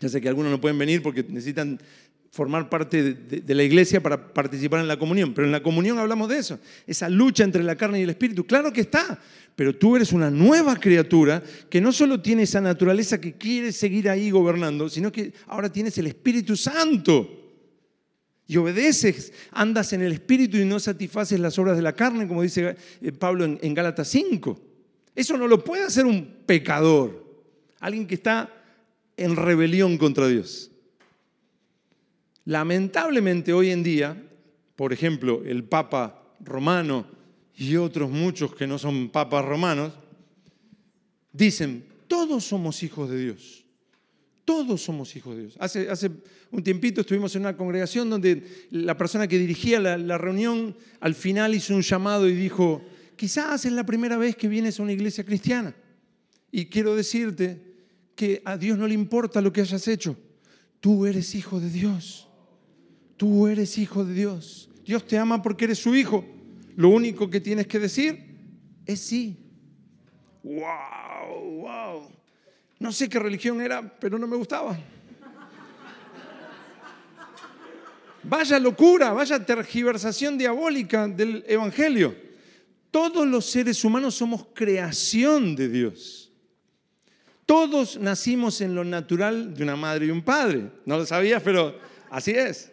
Ya 0.00 0.08
sé 0.08 0.20
que 0.20 0.28
algunos 0.28 0.50
no 0.50 0.60
pueden 0.60 0.78
venir 0.78 1.02
porque 1.02 1.22
necesitan 1.22 1.78
formar 2.30 2.68
parte 2.68 3.14
de, 3.14 3.54
la 3.54 3.62
iglesia 3.62 4.02
para 4.02 4.34
participar 4.34 4.80
en 4.80 4.88
la 4.88 4.98
comunión, 4.98 5.32
pero 5.34 5.46
en 5.46 5.52
la 5.52 5.62
comunión 5.62 6.00
hablamos 6.00 6.28
de 6.28 6.38
eso, 6.38 6.58
esa 6.84 7.08
lucha 7.08 7.44
entre 7.44 7.62
la 7.62 7.76
carne 7.76 8.00
y 8.00 8.02
el 8.02 8.10
espíritu. 8.10 8.44
Claro 8.44 8.72
que 8.72 8.80
está, 8.80 9.20
pero 9.54 9.76
tú 9.76 9.94
eres 9.94 10.12
una 10.12 10.32
nueva 10.32 10.74
criatura 10.74 11.40
que 11.70 11.80
no 11.80 11.92
solo 11.92 12.20
tiene 12.20 12.42
esa 12.42 12.60
naturaleza 12.60 13.20
que 13.20 13.34
quiere 13.34 13.70
seguir 13.70 14.10
ahí 14.10 14.32
gobernando, 14.32 14.88
sino 14.88 15.12
que 15.12 15.32
ahora 15.46 15.70
tienes 15.70 15.96
el 15.98 16.08
Espíritu 16.08 16.56
Santo 16.56 17.43
y 18.46 18.56
obedeces, 18.56 19.32
andas 19.52 19.92
en 19.92 20.02
el 20.02 20.12
espíritu 20.12 20.56
y 20.56 20.64
no 20.64 20.78
satisfaces 20.78 21.40
las 21.40 21.58
obras 21.58 21.76
de 21.76 21.82
la 21.82 21.94
carne, 21.94 22.28
como 22.28 22.42
dice 22.42 22.76
eh, 23.00 23.12
Pablo 23.12 23.44
en, 23.44 23.74
Gálatas 23.74 24.08
5. 24.08 24.60
Eso 25.14 25.38
no 25.38 25.46
lo 25.46 25.64
puede 25.64 25.84
hacer 25.84 26.04
un 26.04 26.26
pecador, 26.44 27.24
alguien 27.80 28.06
que 28.06 28.16
está 28.16 28.52
en 29.16 29.36
rebelión 29.36 29.96
contra 29.96 30.26
Dios. 30.28 30.70
Lamentablemente 32.44 33.52
hoy 33.52 33.70
en 33.70 33.82
día, 33.82 34.22
por 34.76 34.92
ejemplo, 34.92 35.42
el 35.44 35.64
Papa 35.64 36.22
romano 36.40 37.06
y 37.56 37.76
otros 37.76 38.10
muchos 38.10 38.54
que 38.54 38.66
no 38.66 38.78
son 38.78 39.08
papas 39.08 39.44
romanos, 39.44 39.92
dicen, 41.32 41.84
todos 42.08 42.44
somos 42.44 42.82
hijos 42.82 43.08
de 43.08 43.18
Dios. 43.18 43.63
Todos 44.44 44.82
somos 44.82 45.14
hijos 45.16 45.36
de 45.36 45.42
Dios. 45.42 45.56
Hace, 45.58 46.10
un 46.50 46.62
tiempito 46.62 47.00
estuvimos 47.00 47.34
en 47.34 47.42
una 47.42 47.56
congregación 47.56 48.10
donde 48.10 48.66
la 48.70 48.96
persona 48.96 49.26
que 49.26 49.38
dirigía 49.38 49.80
la, 49.80 50.18
reunión 50.18 50.76
al 51.00 51.14
final 51.14 51.54
hizo 51.54 51.74
un 51.74 51.80
llamado 51.80 52.28
y 52.28 52.34
dijo, 52.34 52.82
quizás 53.16 53.64
es 53.64 53.72
la 53.72 53.86
primera 53.86 54.18
vez 54.18 54.36
que 54.36 54.48
vienes 54.48 54.78
a 54.78 54.82
una 54.82 54.92
iglesia 54.92 55.24
cristiana. 55.24 55.74
Y 56.50 56.66
quiero 56.66 56.94
decirte 56.94 57.74
que 58.14 58.42
a 58.44 58.58
Dios 58.58 58.78
no 58.78 58.86
le 58.86 58.94
importa 58.94 59.40
lo 59.40 59.52
que 59.52 59.62
hayas 59.62 59.88
hecho. 59.88 60.16
Tú 60.80 61.06
eres 61.06 61.34
hijo 61.34 61.58
de 61.58 61.70
Dios. 61.70 62.28
Tú 63.16 63.46
eres 63.46 63.78
hijo 63.78 64.04
de 64.04 64.12
Dios. 64.12 64.68
Dios 64.84 65.06
te 65.06 65.16
ama 65.16 65.40
porque 65.40 65.64
eres 65.64 65.78
su 65.78 65.96
hijo. 65.96 66.24
Lo 66.76 66.90
único 66.90 67.30
que 67.30 67.40
tienes 67.40 67.66
que 67.66 67.78
decir 67.78 68.36
es 68.84 69.00
sí. 69.00 69.38
¡Wow! 70.42 71.62
¡Wow! 71.62 72.14
No 72.78 72.92
sé 72.92 73.08
qué 73.08 73.18
religión 73.18 73.60
era, 73.60 73.82
pero 73.98 74.18
no 74.18 74.26
me 74.26 74.36
gustaba. 74.36 74.76
Vaya 78.22 78.58
locura, 78.58 79.12
vaya 79.12 79.44
tergiversación 79.44 80.38
diabólica 80.38 81.06
del 81.06 81.44
Evangelio. 81.46 82.14
Todos 82.90 83.26
los 83.26 83.44
seres 83.44 83.84
humanos 83.84 84.14
somos 84.14 84.46
creación 84.54 85.54
de 85.54 85.68
Dios. 85.68 86.32
Todos 87.44 87.98
nacimos 87.98 88.60
en 88.62 88.74
lo 88.74 88.84
natural 88.84 89.54
de 89.54 89.62
una 89.62 89.76
madre 89.76 90.06
y 90.06 90.10
un 90.10 90.22
padre. 90.22 90.70
No 90.86 90.96
lo 90.96 91.04
sabías, 91.04 91.42
pero 91.42 91.78
así 92.10 92.30
es. 92.30 92.72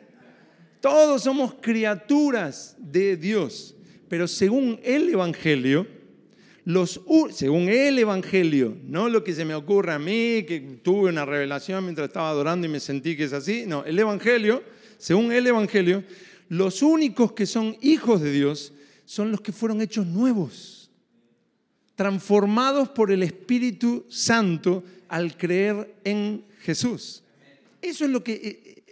Todos 0.80 1.24
somos 1.24 1.56
criaturas 1.56 2.76
de 2.78 3.18
Dios. 3.18 3.76
Pero 4.08 4.28
según 4.28 4.80
el 4.84 5.10
Evangelio, 5.10 5.86
los, 6.66 7.02
según 7.32 7.70
el 7.70 7.98
Evangelio, 7.98 8.78
no 8.84 9.10
lo 9.10 9.24
que 9.24 9.34
se 9.34 9.46
me 9.46 9.56
ocurre 9.56 9.94
a 9.94 10.00
mí, 10.00 10.44
que 10.48 10.80
tuve 10.84 11.10
una 11.10 11.26
revelación 11.26 11.84
mientras 11.84 12.08
estaba 12.08 12.30
adorando 12.30 12.68
y 12.68 12.70
me 12.70 12.80
sentí 12.80 13.16
que 13.16 13.24
es 13.24 13.34
así, 13.34 13.66
no, 13.66 13.84
el 13.84 13.98
Evangelio, 13.98 14.64
según 14.98 15.32
el 15.32 15.48
Evangelio, 15.48 16.04
los 16.50 16.82
únicos 16.82 17.32
que 17.32 17.46
son 17.46 17.76
hijos 17.82 18.22
de 18.22 18.32
Dios 18.32 18.74
son 19.06 19.32
los 19.32 19.42
que 19.42 19.52
fueron 19.52 19.82
hechos 19.82 20.06
nuevos, 20.06 20.92
transformados 21.96 22.90
por 22.90 23.12
el 23.12 23.24
Espíritu 23.24 24.06
Santo 24.10 24.84
al 25.08 25.36
creer 25.38 25.96
en 26.04 26.46
Jesús. 26.60 27.24
Eso 27.82 28.06
es 28.06 28.12
lo 28.12 28.24
que 28.24 28.34
eh, 28.34 28.84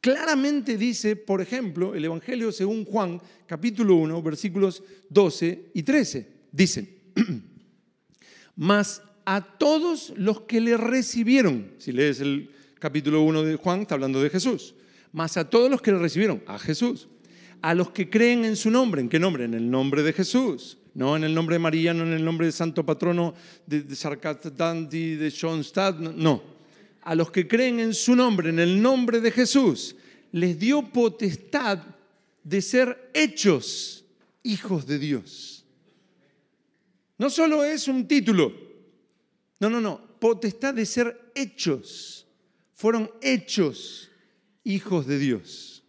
claramente 0.00 0.76
dice, 0.76 1.14
por 1.14 1.40
ejemplo, 1.40 1.94
el 1.94 2.04
Evangelio 2.04 2.50
según 2.50 2.84
Juan, 2.84 3.20
capítulo 3.46 3.94
1, 3.94 4.22
versículos 4.22 4.82
12 5.08 5.70
y 5.74 5.82
13. 5.84 6.26
Dice, 6.50 7.01
mas 8.56 9.02
a 9.24 9.40
todos 9.40 10.12
los 10.16 10.42
que 10.42 10.60
le 10.60 10.76
recibieron, 10.76 11.72
si 11.78 11.92
lees 11.92 12.20
el 12.20 12.50
capítulo 12.78 13.22
1 13.22 13.42
de 13.42 13.56
Juan, 13.56 13.82
está 13.82 13.94
hablando 13.94 14.22
de 14.22 14.30
Jesús, 14.30 14.74
mas 15.12 15.36
a 15.36 15.48
todos 15.48 15.70
los 15.70 15.82
que 15.82 15.92
le 15.92 15.98
recibieron, 15.98 16.42
a 16.46 16.58
Jesús, 16.58 17.08
a 17.60 17.74
los 17.74 17.90
que 17.90 18.10
creen 18.10 18.44
en 18.44 18.56
su 18.56 18.70
nombre. 18.70 19.00
¿En 19.00 19.08
qué 19.08 19.18
nombre? 19.18 19.44
En 19.44 19.54
el 19.54 19.70
nombre 19.70 20.02
de 20.02 20.12
Jesús. 20.12 20.78
No 20.94 21.16
en 21.16 21.24
el 21.24 21.34
nombre 21.34 21.54
de 21.54 21.60
María, 21.60 21.94
no 21.94 22.02
en 22.02 22.12
el 22.12 22.24
nombre 22.24 22.46
de 22.46 22.52
Santo 22.52 22.84
Patrono 22.84 23.34
de, 23.66 23.82
de 23.82 25.16
de 25.16 25.30
Schoenstatt, 25.30 25.98
no. 25.98 26.42
A 27.02 27.14
los 27.14 27.30
que 27.30 27.48
creen 27.48 27.80
en 27.80 27.94
su 27.94 28.14
nombre, 28.14 28.50
en 28.50 28.58
el 28.58 28.82
nombre 28.82 29.20
de 29.20 29.30
Jesús, 29.30 29.96
les 30.32 30.58
dio 30.58 30.82
potestad 30.82 31.78
de 32.44 32.60
ser 32.60 33.10
hechos 33.14 34.04
hijos 34.42 34.86
de 34.86 34.98
Dios. 34.98 35.61
No 37.22 37.30
solo 37.30 37.62
es 37.62 37.86
un 37.86 38.08
título, 38.08 38.52
no, 39.60 39.70
no, 39.70 39.80
no, 39.80 40.00
potestad 40.18 40.74
de 40.74 40.84
ser 40.84 41.30
hechos. 41.36 42.26
Fueron 42.74 43.08
hechos 43.20 44.10
hijos 44.64 45.06
de 45.06 45.20
Dios. 45.20 45.84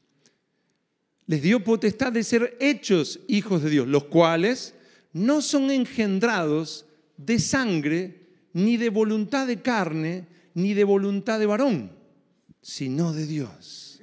Les 1.26 1.42
dio 1.42 1.64
potestad 1.64 2.12
de 2.12 2.24
ser 2.24 2.56
hechos 2.60 3.20
hijos 3.28 3.64
de 3.64 3.72
Dios, 3.72 3.88
los 3.88 4.04
cuales 4.04 4.76
no 5.12 5.42
son 5.42 5.72
engendrados 5.72 6.86
de 7.18 7.40
sangre, 7.40 8.28
ni 8.54 8.78
de 8.78 8.90
voluntad 8.90 9.48
de 9.48 9.60
carne, 9.60 10.28
ni 10.54 10.76
de 10.76 10.84
voluntad 10.84 11.40
de 11.40 11.48
varón, 11.48 11.94
sino 12.62 13.12
de 13.12 13.26
Dios. 13.26 14.00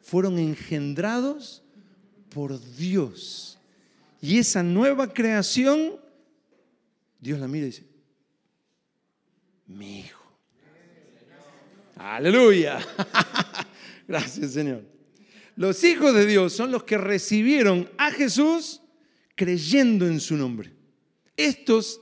Fueron 0.00 0.38
engendrados 0.38 1.62
por 2.30 2.58
Dios. 2.78 3.58
Y 4.22 4.38
esa 4.38 4.62
nueva 4.62 5.12
creación, 5.12 6.00
Dios 7.20 7.38
la 7.38 7.48
mira 7.48 7.66
y 7.66 7.70
dice, 7.70 7.86
mi 9.66 10.00
hijo. 10.00 10.20
Aleluya. 11.96 12.80
Gracias 14.08 14.52
Señor. 14.52 14.82
Los 15.54 15.84
hijos 15.84 16.14
de 16.14 16.26
Dios 16.26 16.54
son 16.54 16.70
los 16.70 16.84
que 16.84 16.96
recibieron 16.96 17.88
a 17.98 18.10
Jesús 18.10 18.80
creyendo 19.36 20.06
en 20.06 20.18
su 20.20 20.36
nombre. 20.36 20.72
Estos 21.36 22.00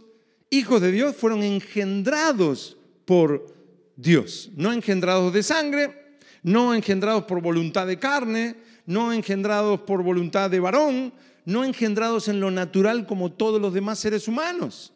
hijos 0.51 0.81
de 0.81 0.93
Dios 0.93 1.17
fueron 1.17 1.43
engendrados 1.43 2.77
por 3.05 3.55
Dios, 3.97 4.51
no 4.55 4.73
engendrados 4.73 5.33
de 5.33 5.43
sangre, 5.43 6.19
no 6.43 6.75
engendrados 6.75 7.25
por 7.25 7.43
voluntad 7.43 7.87
de 7.87 7.99
carne, 7.99 8.57
no 8.87 9.13
engendrados 9.13 9.81
por 9.81 10.03
voluntad 10.03 10.51
de 10.51 10.61
varón, 10.61 11.13
no 11.45 11.65
engendrados 11.65 12.29
en 12.29 12.41
lo 12.41 12.51
natural 12.51 13.07
como 13.07 13.33
todos 13.33 13.61
los 13.61 13.75
demás 13.75 13.99
seres 13.99 14.29
humanos. 14.29 14.93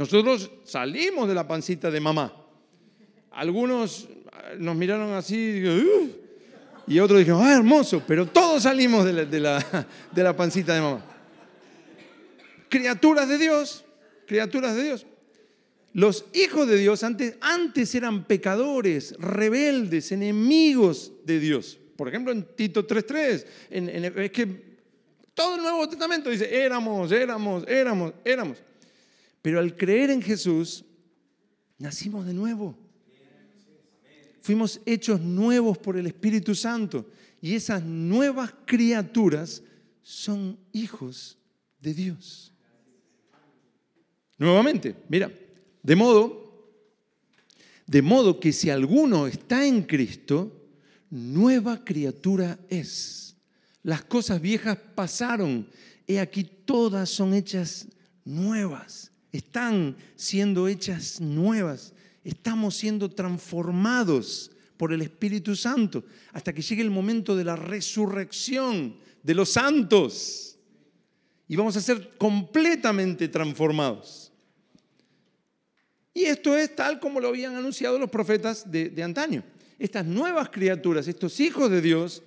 Nosotros 0.00 0.50
salimos 0.64 1.28
de 1.28 1.34
la 1.34 1.46
pancita 1.46 1.90
de 1.90 2.00
mamá. 2.00 2.34
Algunos 3.32 4.08
nos 4.56 4.74
miraron 4.74 5.12
así 5.12 5.62
y 6.86 6.98
otros 6.98 7.18
dijeron, 7.18 7.42
ah, 7.44 7.54
hermoso, 7.54 8.02
pero 8.06 8.24
todos 8.24 8.62
salimos 8.62 9.04
de 9.04 9.12
la, 9.12 9.86
de 10.10 10.22
la 10.22 10.34
pancita 10.34 10.74
de 10.74 10.80
mamá. 10.80 11.04
Criaturas 12.70 13.28
de 13.28 13.36
Dios, 13.36 13.84
criaturas 14.26 14.74
de 14.74 14.84
Dios. 14.84 15.06
Los 15.92 16.24
hijos 16.32 16.66
de 16.66 16.78
Dios 16.78 17.04
antes, 17.04 17.34
antes 17.42 17.94
eran 17.94 18.24
pecadores, 18.24 19.14
rebeldes, 19.18 20.12
enemigos 20.12 21.12
de 21.26 21.40
Dios. 21.40 21.78
Por 21.96 22.08
ejemplo, 22.08 22.32
en 22.32 22.44
Tito 22.56 22.86
3.3, 22.86 24.14
es 24.16 24.30
que 24.30 24.46
todo 25.34 25.56
el 25.56 25.62
Nuevo 25.62 25.86
Testamento 25.90 26.30
dice, 26.30 26.64
éramos, 26.64 27.12
éramos, 27.12 27.64
éramos, 27.68 28.14
éramos. 28.24 28.69
Pero 29.42 29.58
al 29.58 29.76
creer 29.76 30.10
en 30.10 30.22
Jesús, 30.22 30.84
nacimos 31.78 32.26
de 32.26 32.34
nuevo. 32.34 32.76
Fuimos 34.40 34.80
hechos 34.86 35.20
nuevos 35.20 35.78
por 35.78 35.96
el 35.96 36.06
Espíritu 36.06 36.54
Santo. 36.54 37.06
Y 37.40 37.54
esas 37.54 37.82
nuevas 37.82 38.54
criaturas 38.66 39.62
son 40.02 40.58
hijos 40.72 41.38
de 41.80 41.94
Dios. 41.94 42.52
Nuevamente, 44.38 44.96
mira, 45.08 45.30
de 45.82 45.96
modo, 45.96 46.70
de 47.86 48.02
modo 48.02 48.40
que 48.40 48.52
si 48.52 48.70
alguno 48.70 49.26
está 49.26 49.66
en 49.66 49.82
Cristo, 49.82 50.68
nueva 51.10 51.84
criatura 51.84 52.58
es. 52.68 53.36
Las 53.82 54.04
cosas 54.04 54.40
viejas 54.40 54.78
pasaron, 54.94 55.68
he 56.06 56.20
aquí 56.20 56.44
todas 56.44 57.08
son 57.08 57.34
hechas 57.34 57.88
nuevas, 58.24 59.09
están 59.32 59.96
siendo 60.16 60.68
hechas 60.68 61.20
nuevas, 61.20 61.92
estamos 62.24 62.76
siendo 62.76 63.10
transformados 63.10 64.50
por 64.76 64.92
el 64.92 65.02
Espíritu 65.02 65.54
Santo 65.56 66.04
hasta 66.32 66.52
que 66.52 66.62
llegue 66.62 66.82
el 66.82 66.90
momento 66.90 67.36
de 67.36 67.44
la 67.44 67.56
resurrección 67.56 68.96
de 69.22 69.34
los 69.34 69.50
santos 69.50 70.58
y 71.48 71.56
vamos 71.56 71.76
a 71.76 71.80
ser 71.80 72.10
completamente 72.16 73.28
transformados. 73.28 74.32
Y 76.14 76.24
esto 76.24 76.56
es 76.56 76.74
tal 76.74 77.00
como 77.00 77.20
lo 77.20 77.28
habían 77.28 77.56
anunciado 77.56 77.98
los 77.98 78.10
profetas 78.10 78.70
de, 78.70 79.02
antaño. 79.02 79.42
Estas 79.78 80.04
nuevas 80.04 80.50
criaturas, 80.50 81.08
estos 81.08 81.40
hijos 81.40 81.70
de 81.70 81.80
Dios, 81.80 82.22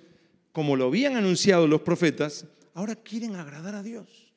como 0.52 0.76
lo 0.76 0.86
habían 0.86 1.16
anunciado 1.16 1.66
los 1.66 1.82
profetas, 1.82 2.46
ahora 2.74 2.96
quieren 2.96 3.36
agradar 3.36 3.74
a 3.74 3.82
Dios. 3.82 4.33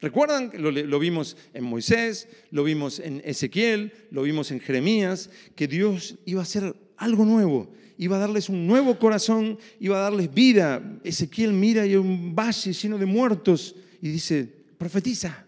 ¿Recuerdan? 0.00 0.52
Lo, 0.54 0.70
lo 0.70 0.98
vimos 0.98 1.36
en 1.54 1.64
Moisés, 1.64 2.28
lo 2.50 2.62
vimos 2.64 3.00
en 3.00 3.20
Ezequiel, 3.24 3.92
lo 4.10 4.22
vimos 4.22 4.50
en 4.50 4.60
Jeremías, 4.60 5.30
que 5.56 5.66
Dios 5.66 6.16
iba 6.24 6.40
a 6.40 6.44
hacer 6.44 6.74
algo 6.96 7.24
nuevo, 7.24 7.72
iba 7.96 8.16
a 8.16 8.20
darles 8.20 8.48
un 8.48 8.66
nuevo 8.66 8.98
corazón, 8.98 9.58
iba 9.80 9.98
a 9.98 10.02
darles 10.02 10.32
vida. 10.32 10.82
Ezequiel 11.02 11.52
mira 11.52 11.84
y 11.84 11.90
hay 11.90 11.96
un 11.96 12.34
valle 12.34 12.72
lleno 12.72 12.96
de 12.96 13.06
muertos 13.06 13.74
y 14.00 14.08
dice, 14.10 14.48
profetiza, 14.78 15.44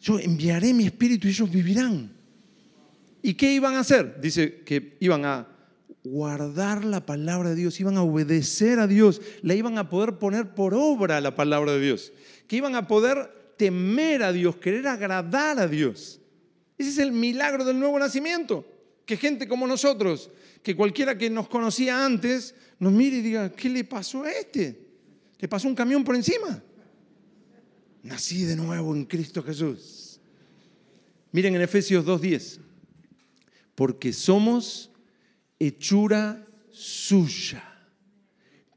yo 0.00 0.18
enviaré 0.18 0.72
mi 0.72 0.84
espíritu 0.84 1.28
y 1.28 1.30
ellos 1.30 1.50
vivirán. 1.50 2.10
¿Y 3.22 3.34
qué 3.34 3.52
iban 3.54 3.74
a 3.74 3.80
hacer? 3.80 4.20
Dice 4.20 4.62
que 4.64 4.96
iban 4.98 5.24
a 5.24 5.46
guardar 6.04 6.84
la 6.84 7.06
palabra 7.06 7.50
de 7.50 7.54
Dios, 7.54 7.78
iban 7.80 7.96
a 7.96 8.02
obedecer 8.02 8.78
a 8.78 8.86
Dios, 8.86 9.20
la 9.42 9.54
iban 9.54 9.78
a 9.78 9.88
poder 9.88 10.18
poner 10.18 10.54
por 10.54 10.74
obra 10.74 11.20
la 11.20 11.34
palabra 11.34 11.72
de 11.72 11.80
Dios, 11.80 12.12
que 12.46 12.56
iban 12.56 12.74
a 12.74 12.88
poder 12.88 13.54
temer 13.56 14.22
a 14.22 14.32
Dios, 14.32 14.56
querer 14.56 14.88
agradar 14.88 15.58
a 15.58 15.68
Dios. 15.68 16.20
Ese 16.76 16.90
es 16.90 16.98
el 16.98 17.12
milagro 17.12 17.64
del 17.64 17.78
nuevo 17.78 17.98
nacimiento, 17.98 18.66
que 19.06 19.16
gente 19.16 19.46
como 19.46 19.66
nosotros, 19.66 20.30
que 20.62 20.74
cualquiera 20.74 21.16
que 21.16 21.30
nos 21.30 21.48
conocía 21.48 22.04
antes, 22.04 22.54
nos 22.78 22.92
mire 22.92 23.18
y 23.18 23.22
diga, 23.22 23.52
¿qué 23.52 23.68
le 23.68 23.84
pasó 23.84 24.24
a 24.24 24.32
este? 24.32 24.80
¿Le 25.38 25.48
pasó 25.48 25.68
un 25.68 25.74
camión 25.74 26.02
por 26.02 26.16
encima? 26.16 26.62
Nací 28.02 28.44
de 28.44 28.56
nuevo 28.56 28.94
en 28.94 29.04
Cristo 29.04 29.42
Jesús. 29.42 30.20
Miren 31.30 31.54
en 31.54 31.62
Efesios 31.62 32.04
2.10, 32.04 32.58
porque 33.74 34.12
somos 34.12 34.91
hechura 35.66 36.46
suya, 36.70 37.62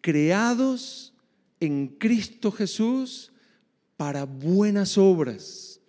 creados 0.01 1.13
en 1.59 1.87
Cristo 1.87 2.51
Jesús 2.51 3.31
para 3.97 4.25
buenas 4.25 4.97
obras, 4.97 5.79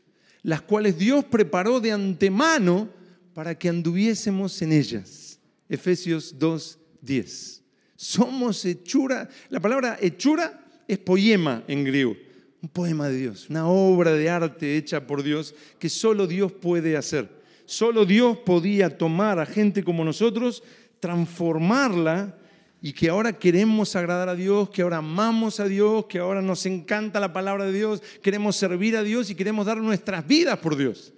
las 0.43 0.63
cuales 0.63 0.97
Dios 0.97 1.25
preparó 1.25 1.81
de 1.81 1.93
antemano 1.93 2.89
para 3.35 3.59
que 3.59 3.69
anduviésemos 3.69 4.63
en 4.63 4.73
ellas. 4.73 5.39
Efesios 5.69 6.39
2.10. 6.39 7.63
Somos 7.97 8.65
hechura, 8.65 9.29
la 9.51 9.61
palabra 9.61 9.99
hechura 10.01 10.65
es 10.87 10.99
poema 10.99 11.65
en 11.67 11.85
griego 11.85 12.17
un 12.63 12.69
poema 12.69 13.09
de 13.09 13.19
Dios, 13.19 13.49
una 13.49 13.69
obra 13.69 14.13
de 14.13 14.29
arte 14.29 14.77
hecha 14.77 15.07
por 15.07 15.23
Dios 15.23 15.55
que 15.79 15.89
solo 15.89 16.27
Dios 16.27 16.53
puede 16.53 16.97
hacer. 16.97 17.29
Solo 17.65 18.05
Dios 18.05 18.39
podía 18.39 18.97
tomar 18.97 19.39
a 19.39 19.47
gente 19.47 19.83
como 19.83 20.05
nosotros, 20.05 20.63
transformarla 21.01 22.37
y 22.81 22.93
que 22.93 23.09
ahora 23.09 23.33
queremos 23.33 23.97
agradar 23.97 24.29
a 24.29 24.35
Dios, 24.35 24.71
que 24.71 24.83
ahora 24.83 24.99
amamos 24.99 25.61
a 25.61 25.65
Dios, 25.67 26.07
que 26.07 26.19
ahora 26.19 26.43
nos 26.43 26.67
encanta 26.67 27.19
la 27.19 27.33
palabra 27.33 27.65
de 27.65 27.73
Dios, 27.73 28.03
queremos 28.23 28.57
servir 28.57 28.97
a 28.97 29.03
Dios 29.03 29.31
y 29.31 29.35
queremos 29.35 29.67
dar 29.67 29.79
nuestras 29.79 30.27
vidas 30.27 30.59
por 30.59 30.77
Dios. 30.77 31.13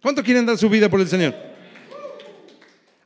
¿Cuántos 0.00 0.24
quieren 0.24 0.46
dar 0.46 0.58
su 0.58 0.68
vida 0.68 0.88
por 0.88 1.00
el 1.00 1.08
Señor? 1.08 1.34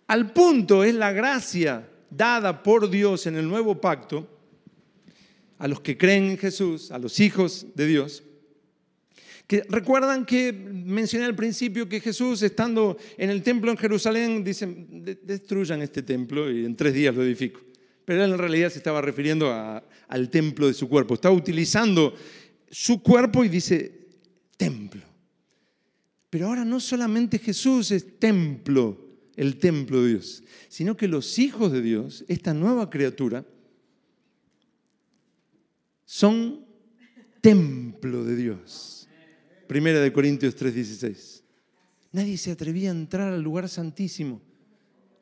Al 0.07 0.33
punto 0.33 0.85
es 0.85 0.95
la 0.95 1.13
gracia 1.13 1.89
dada 2.11 2.63
por 2.63 2.89
Dios 2.89 3.27
en 3.27 3.37
el 3.37 3.49
nuevo 3.49 3.81
pacto 3.81 4.29
a 5.59 5.69
los 5.69 5.81
que 5.81 5.97
creen 5.97 6.25
en 6.31 6.39
Jesús, 6.39 6.91
a 6.91 6.99
los 6.99 7.19
hijos 7.21 7.67
de 7.75 7.87
Dios, 7.87 8.23
recuerdan 9.69 10.27
que 10.27 10.53
mencioné 10.53 11.25
al 11.25 11.37
principio 11.37 11.89
que 11.89 12.01
Jesús, 12.01 12.43
estando 12.43 12.97
en 13.17 13.31
el 13.31 13.43
templo 13.43 13.71
en 13.71 13.77
Jerusalén, 13.77 14.43
dice, 14.43 14.67
destruyan 15.23 15.83
este 15.83 16.03
templo 16.03 16.51
y 16.51 16.65
en 16.65 16.75
tres 16.75 16.95
días 16.95 17.15
lo 17.15 17.23
edifico. 17.23 17.61
Pero 18.05 18.25
él 18.25 18.33
en 18.33 18.39
realidad 18.39 18.71
se 18.71 18.79
estaba 18.79 19.01
refiriendo 19.01 19.53
al 20.09 20.31
templo 20.31 20.67
de 20.67 20.75
su 20.75 20.89
cuerpo. 20.89 21.15
Estaba 21.15 21.35
utilizando 21.35 22.15
su 22.71 23.03
cuerpo 23.03 23.45
y 23.45 23.49
dice, 23.49 24.07
templo. 24.57 25.03
Pero 26.31 26.47
ahora 26.49 26.65
no 26.65 26.81
solamente 26.81 27.39
Jesús 27.39 27.91
es 27.91 28.19
templo, 28.19 29.07
el 29.37 29.59
templo 29.59 30.03
de 30.03 30.11
Dios, 30.11 30.43
sino 30.69 30.97
que 30.97 31.09
los 31.09 31.39
hijos 31.39 31.73
de 31.73 31.83
Dios, 31.83 32.25
esta 32.29 32.53
nueva 32.53 32.91
criatura, 32.91 33.45
son 36.05 36.65
templo 37.41 38.25
de 38.25 38.37
Dios. 38.37 38.96
Primera 39.67 40.01
de 40.01 40.13
Corintios 40.13 40.57
3:16. 40.57 41.43
Nadie 42.13 42.39
se 42.39 42.53
atrevía 42.53 42.91
a 42.91 42.93
entrar 42.93 43.33
al 43.33 43.43
lugar 43.43 43.69
santísimo. 43.69 44.41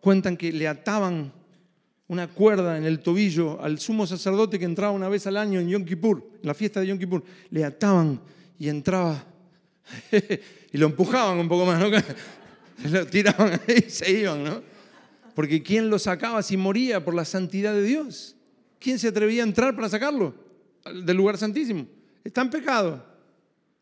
Cuentan 0.00 0.37
que 0.37 0.52
le 0.52 0.68
ataban 0.68 1.33
una 2.09 2.28
cuerda 2.28 2.76
en 2.76 2.85
el 2.85 3.00
tobillo 3.00 3.61
al 3.61 3.78
sumo 3.78 4.07
sacerdote 4.07 4.59
que 4.59 4.64
entraba 4.64 4.92
una 4.92 5.09
vez 5.09 5.26
al 5.26 5.37
año 5.37 5.61
en 5.61 5.68
Yom 5.68 5.85
Kippur, 5.85 6.22
en 6.42 6.46
la 6.46 6.54
fiesta 6.54 6.80
de 6.80 6.88
Yom 6.88 6.98
Kippur. 6.98 7.24
Le 7.50 7.64
ataban 7.64 8.20
y 8.59 8.68
entraba 8.68 9.24
y 10.72 10.78
lo 10.78 10.87
empujaban 10.87 11.38
un 11.38 11.48
poco 11.48 11.66
más, 11.66 11.80
¿no? 11.80 11.88
Lo 12.90 13.07
tiraban 13.07 13.61
y 13.68 13.88
se 13.88 14.11
iban, 14.11 14.42
¿no? 14.42 14.61
Porque 15.35 15.62
¿quién 15.62 15.90
lo 15.90 15.98
sacaba 15.98 16.42
si 16.42 16.57
moría 16.57 17.04
por 17.04 17.14
la 17.14 17.24
santidad 17.24 17.72
de 17.72 17.83
Dios? 17.83 18.37
¿Quién 18.80 18.98
se 18.98 19.09
atrevía 19.09 19.42
a 19.42 19.46
entrar 19.46 19.74
para 19.74 19.88
sacarlo 19.88 20.35
del 20.85 21.16
lugar 21.16 21.38
santísimo? 21.38 21.87
Está 22.24 22.42
en 22.42 22.50
pecado. 22.50 23.13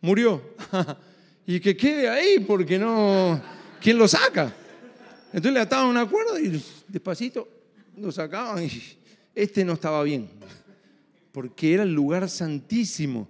Murió. 0.02 0.42
y 1.46 1.58
que 1.58 1.74
quede 1.74 2.10
ahí 2.10 2.40
porque 2.40 2.78
no... 2.78 3.40
¿Quién 3.80 3.96
lo 3.96 4.06
saca? 4.06 4.54
Entonces 5.28 5.52
le 5.54 5.60
ataban 5.60 5.88
una 5.88 6.06
cuerda 6.06 6.38
y 6.38 6.62
despacito 6.86 7.48
lo 7.96 8.12
sacaban 8.12 8.64
y 8.64 8.70
este 9.34 9.64
no 9.64 9.74
estaba 9.74 10.02
bien. 10.02 10.28
Porque 11.32 11.74
era 11.74 11.82
el 11.82 11.94
lugar 11.94 12.28
santísimo 12.28 13.28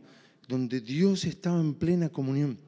donde 0.48 0.80
Dios 0.80 1.24
estaba 1.24 1.61
en 1.61 1.74
plena 1.74 2.08
comunión. 2.08 2.58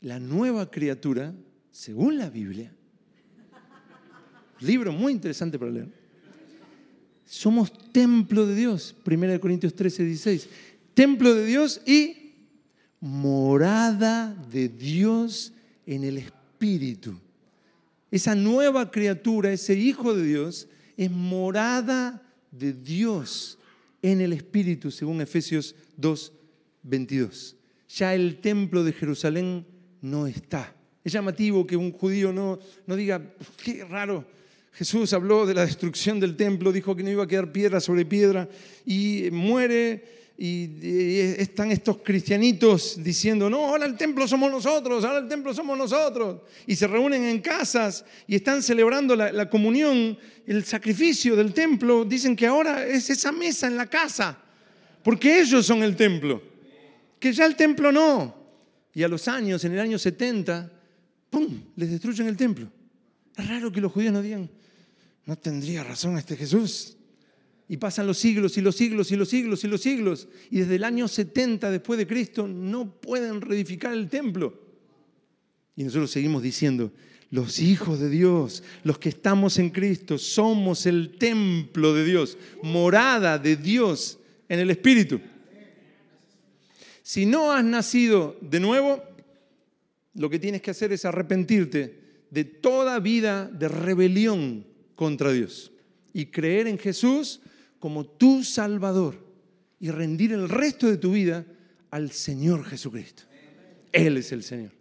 La 0.00 0.18
nueva 0.18 0.70
criatura, 0.70 1.32
según 1.70 2.18
la 2.18 2.30
Biblia, 2.30 2.72
libro 4.60 4.92
muy 4.92 5.12
interesante 5.12 5.58
para 5.58 5.70
leer, 5.70 5.88
somos 7.24 7.72
templo 7.92 8.46
de 8.46 8.54
Dios, 8.54 8.94
1 9.04 9.40
Corintios 9.40 9.74
13, 9.74 10.04
16. 10.04 10.48
Templo 10.98 11.32
de 11.32 11.46
Dios 11.46 11.80
y 11.86 12.32
morada 12.98 14.34
de 14.50 14.68
Dios 14.68 15.52
en 15.86 16.02
el 16.02 16.18
Espíritu. 16.18 17.20
Esa 18.10 18.34
nueva 18.34 18.90
criatura, 18.90 19.52
ese 19.52 19.74
Hijo 19.76 20.12
de 20.12 20.24
Dios, 20.24 20.66
es 20.96 21.08
morada 21.08 22.28
de 22.50 22.72
Dios 22.72 23.60
en 24.02 24.20
el 24.20 24.32
Espíritu, 24.32 24.90
según 24.90 25.20
Efesios 25.20 25.76
2, 25.98 26.32
22. 26.82 27.54
Ya 27.90 28.16
el 28.16 28.40
templo 28.40 28.82
de 28.82 28.92
Jerusalén 28.92 29.68
no 30.00 30.26
está. 30.26 30.74
Es 31.04 31.12
llamativo 31.12 31.64
que 31.64 31.76
un 31.76 31.92
judío 31.92 32.32
no, 32.32 32.58
no 32.88 32.96
diga, 32.96 33.22
qué 33.62 33.84
raro, 33.84 34.26
Jesús 34.72 35.12
habló 35.12 35.46
de 35.46 35.54
la 35.54 35.64
destrucción 35.64 36.18
del 36.18 36.34
templo, 36.34 36.72
dijo 36.72 36.96
que 36.96 37.04
no 37.04 37.10
iba 37.10 37.22
a 37.22 37.28
quedar 37.28 37.52
piedra 37.52 37.78
sobre 37.78 38.04
piedra 38.04 38.48
y 38.84 39.28
muere 39.30 40.17
y 40.40 41.18
están 41.36 41.72
estos 41.72 41.96
cristianitos 41.96 43.02
diciendo, 43.02 43.50
no, 43.50 43.66
ahora 43.66 43.86
el 43.86 43.96
templo 43.96 44.28
somos 44.28 44.52
nosotros, 44.52 45.04
ahora 45.04 45.18
el 45.18 45.26
templo 45.26 45.52
somos 45.52 45.76
nosotros. 45.76 46.42
Y 46.64 46.76
se 46.76 46.86
reúnen 46.86 47.24
en 47.24 47.40
casas 47.40 48.04
y 48.28 48.36
están 48.36 48.62
celebrando 48.62 49.16
la, 49.16 49.50
comunión, 49.50 50.16
el 50.46 50.64
sacrificio 50.64 51.34
del 51.34 51.52
templo. 51.52 52.04
Dicen 52.04 52.36
que 52.36 52.46
ahora 52.46 52.86
es 52.86 53.10
esa 53.10 53.32
mesa 53.32 53.66
en 53.66 53.76
la 53.76 53.86
casa, 53.86 54.38
porque 55.02 55.40
ellos 55.40 55.66
son 55.66 55.82
el 55.82 55.96
templo, 55.96 56.40
que 57.18 57.32
ya 57.32 57.44
el 57.44 57.56
templo 57.56 57.90
no. 57.90 58.36
Y 58.94 59.02
a 59.02 59.08
los 59.08 59.26
años, 59.26 59.64
en 59.64 59.72
el 59.72 59.80
año 59.80 59.98
70, 59.98 60.70
¡pum!, 61.30 61.62
les 61.74 61.90
destruyen 61.90 62.28
el 62.28 62.36
templo. 62.36 62.70
Es 63.36 63.48
raro 63.48 63.72
que 63.72 63.80
los 63.80 63.90
judíos 63.90 64.12
no 64.12 64.22
digan, 64.22 64.48
no 65.24 65.36
tendría 65.36 65.82
razón 65.82 66.16
este 66.16 66.36
Jesús. 66.36 66.97
Y 67.68 67.76
pasan 67.76 68.06
los 68.06 68.18
siglos 68.18 68.56
y 68.56 68.62
los 68.62 68.76
siglos 68.76 69.12
y 69.12 69.16
los 69.16 69.28
siglos 69.28 69.64
y 69.64 69.68
los 69.68 69.80
siglos. 69.80 70.28
Y 70.50 70.60
desde 70.60 70.76
el 70.76 70.84
año 70.84 71.06
70 71.06 71.70
después 71.70 71.98
de 71.98 72.06
Cristo 72.06 72.48
no 72.48 72.90
pueden 72.90 73.40
reedificar 73.40 73.92
el 73.92 74.08
templo. 74.08 74.58
Y 75.76 75.84
nosotros 75.84 76.10
seguimos 76.10 76.42
diciendo, 76.42 76.92
los 77.30 77.58
hijos 77.60 78.00
de 78.00 78.08
Dios, 78.08 78.62
los 78.84 78.98
que 78.98 79.10
estamos 79.10 79.58
en 79.58 79.70
Cristo, 79.70 80.16
somos 80.16 80.86
el 80.86 81.18
templo 81.18 81.92
de 81.92 82.04
Dios, 82.04 82.38
morada 82.62 83.38
de 83.38 83.56
Dios 83.56 84.18
en 84.48 84.60
el 84.60 84.70
Espíritu. 84.70 85.20
Si 87.02 87.26
no 87.26 87.52
has 87.52 87.64
nacido 87.64 88.36
de 88.40 88.60
nuevo, 88.60 89.02
lo 90.14 90.30
que 90.30 90.38
tienes 90.38 90.62
que 90.62 90.70
hacer 90.70 90.92
es 90.92 91.04
arrepentirte 91.04 91.98
de 92.30 92.44
toda 92.44 92.98
vida 92.98 93.48
de 93.48 93.68
rebelión 93.68 94.66
contra 94.94 95.32
Dios 95.32 95.72
y 96.12 96.26
creer 96.26 96.66
en 96.66 96.78
Jesús 96.78 97.40
como 97.78 98.06
tu 98.06 98.44
Salvador 98.44 99.16
y 99.80 99.90
rendir 99.90 100.32
el 100.32 100.48
resto 100.48 100.88
de 100.88 100.96
tu 100.96 101.12
vida 101.12 101.44
al 101.90 102.10
Señor 102.10 102.64
Jesucristo. 102.64 103.24
Él 103.92 104.16
es 104.16 104.32
el 104.32 104.42
Señor. 104.42 104.72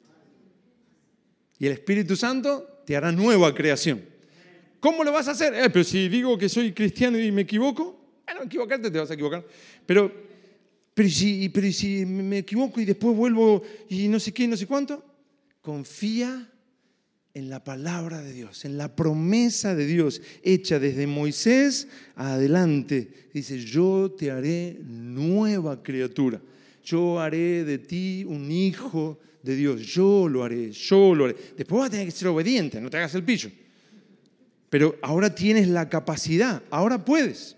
Y 1.60 1.66
el 1.66 1.74
Espíritu 1.74 2.16
Santo 2.16 2.82
te 2.86 2.96
hará 2.96 3.12
nueva 3.12 3.54
creación. 3.54 4.04
¿Cómo 4.80 5.04
lo 5.04 5.12
vas 5.12 5.28
a 5.28 5.32
hacer? 5.32 5.54
Eh, 5.54 5.70
pero 5.70 5.84
si 5.84 6.08
digo 6.08 6.38
que 6.38 6.50
soy 6.50 6.72
cristiano 6.72 7.20
y 7.20 7.32
me 7.32 7.42
equivoco, 7.42 8.00
bueno, 8.26 8.44
equivocarte 8.44 8.92
te 8.92 9.00
vas 9.00 9.10
a 9.10 9.14
equivocar. 9.14 9.46
Pero, 9.86 10.12
pero, 10.94 11.10
si, 11.10 11.50
pero 11.50 11.72
si 11.72 12.06
me 12.06 12.40
equivoco 12.40 12.80
y 12.80 12.86
después 12.86 13.16
vuelvo 13.16 13.64
y 13.90 14.08
no 14.08 14.20
sé 14.20 14.34
qué, 14.34 14.48
no 14.48 14.58
sé 14.58 14.68
cuánto, 14.68 15.04
confía 15.62 16.48
en 17.38 17.52
la 17.52 17.64
palabra 17.64 18.20
de 18.24 18.34
Dios, 18.34 18.66
en 18.66 18.80
la 18.80 18.96
promesa 18.96 19.76
de 19.76 19.86
Dios 19.86 20.22
hecha 20.42 20.80
desde 20.80 21.06
Moisés 21.06 21.88
adelante. 22.16 23.30
Dice, 23.32 23.60
yo 23.60 24.12
te 24.18 24.32
haré 24.32 24.80
nueva 24.84 25.84
criatura. 25.84 26.42
Yo 26.84 27.20
haré 27.20 27.64
de 27.64 27.78
ti 27.78 28.26
un 28.28 28.52
hijo 28.52 29.20
de 29.44 29.56
Dios. 29.56 29.82
Yo 29.82 30.28
lo 30.28 30.44
haré, 30.44 30.72
yo 30.72 31.14
lo 31.14 31.26
haré. 31.26 31.36
Después 31.56 31.80
vas 31.80 31.90
a 31.90 31.92
tener 31.92 32.08
que 32.08 32.12
ser 32.12 32.30
obediente, 32.30 32.82
no 32.82 32.90
te 32.90 32.98
hagas 32.98 33.14
el 33.14 33.24
pillo. 33.24 33.52
Pero 34.72 34.98
ahora 35.04 35.34
tienes 35.34 35.68
la 35.68 35.88
capacidad, 35.90 36.64
ahora 36.72 37.06
puedes. 37.06 37.56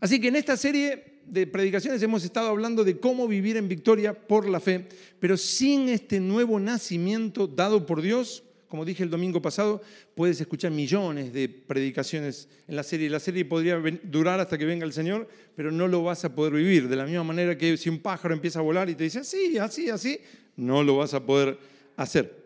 Así 0.00 0.20
que 0.20 0.28
en 0.28 0.36
esta 0.36 0.56
serie 0.56 1.20
de 1.26 1.46
predicaciones 1.46 2.02
hemos 2.02 2.24
estado 2.24 2.48
hablando 2.48 2.82
de 2.82 2.98
cómo 2.98 3.28
vivir 3.28 3.56
en 3.56 3.68
victoria 3.68 4.26
por 4.26 4.48
la 4.48 4.58
fe, 4.58 4.88
pero 5.20 5.36
sin 5.36 5.88
este 5.88 6.18
nuevo 6.18 6.58
nacimiento 6.58 7.46
dado 7.46 7.86
por 7.86 8.02
Dios, 8.02 8.42
como 8.74 8.84
dije 8.84 9.04
el 9.04 9.10
domingo 9.10 9.40
pasado, 9.40 9.80
puedes 10.16 10.40
escuchar 10.40 10.72
millones 10.72 11.32
de 11.32 11.48
predicaciones 11.48 12.48
en 12.66 12.74
la 12.74 12.82
serie. 12.82 13.08
La 13.08 13.20
serie 13.20 13.44
podría 13.44 13.80
durar 14.02 14.40
hasta 14.40 14.58
que 14.58 14.64
venga 14.64 14.84
el 14.84 14.92
Señor, 14.92 15.28
pero 15.54 15.70
no 15.70 15.86
lo 15.86 16.02
vas 16.02 16.24
a 16.24 16.34
poder 16.34 16.54
vivir. 16.54 16.88
De 16.88 16.96
la 16.96 17.06
misma 17.06 17.22
manera 17.22 17.56
que 17.56 17.76
si 17.76 17.88
un 17.88 18.00
pájaro 18.00 18.34
empieza 18.34 18.58
a 18.58 18.62
volar 18.62 18.90
y 18.90 18.96
te 18.96 19.04
dice 19.04 19.20
así, 19.20 19.58
así, 19.58 19.90
así, 19.90 20.18
no 20.56 20.82
lo 20.82 20.96
vas 20.96 21.14
a 21.14 21.24
poder 21.24 21.56
hacer. 21.94 22.36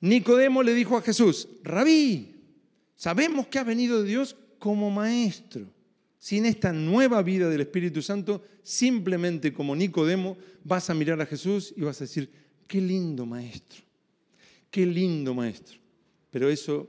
Nicodemo 0.00 0.62
le 0.62 0.72
dijo 0.72 0.96
a 0.96 1.02
Jesús, 1.02 1.46
Rabí, 1.62 2.36
sabemos 2.96 3.46
que 3.48 3.58
has 3.58 3.66
venido 3.66 4.02
de 4.02 4.08
Dios 4.08 4.34
como 4.58 4.90
maestro. 4.90 5.66
Sin 6.18 6.46
esta 6.46 6.72
nueva 6.72 7.20
vida 7.20 7.50
del 7.50 7.60
Espíritu 7.60 8.00
Santo, 8.00 8.42
simplemente 8.62 9.52
como 9.52 9.76
Nicodemo, 9.76 10.38
vas 10.64 10.88
a 10.88 10.94
mirar 10.94 11.20
a 11.20 11.26
Jesús 11.26 11.74
y 11.76 11.82
vas 11.82 12.00
a 12.00 12.04
decir, 12.04 12.30
qué 12.66 12.80
lindo 12.80 13.26
maestro. 13.26 13.83
Qué 14.74 14.84
lindo 14.84 15.34
maestro. 15.34 15.78
Pero 16.32 16.50
eso 16.50 16.88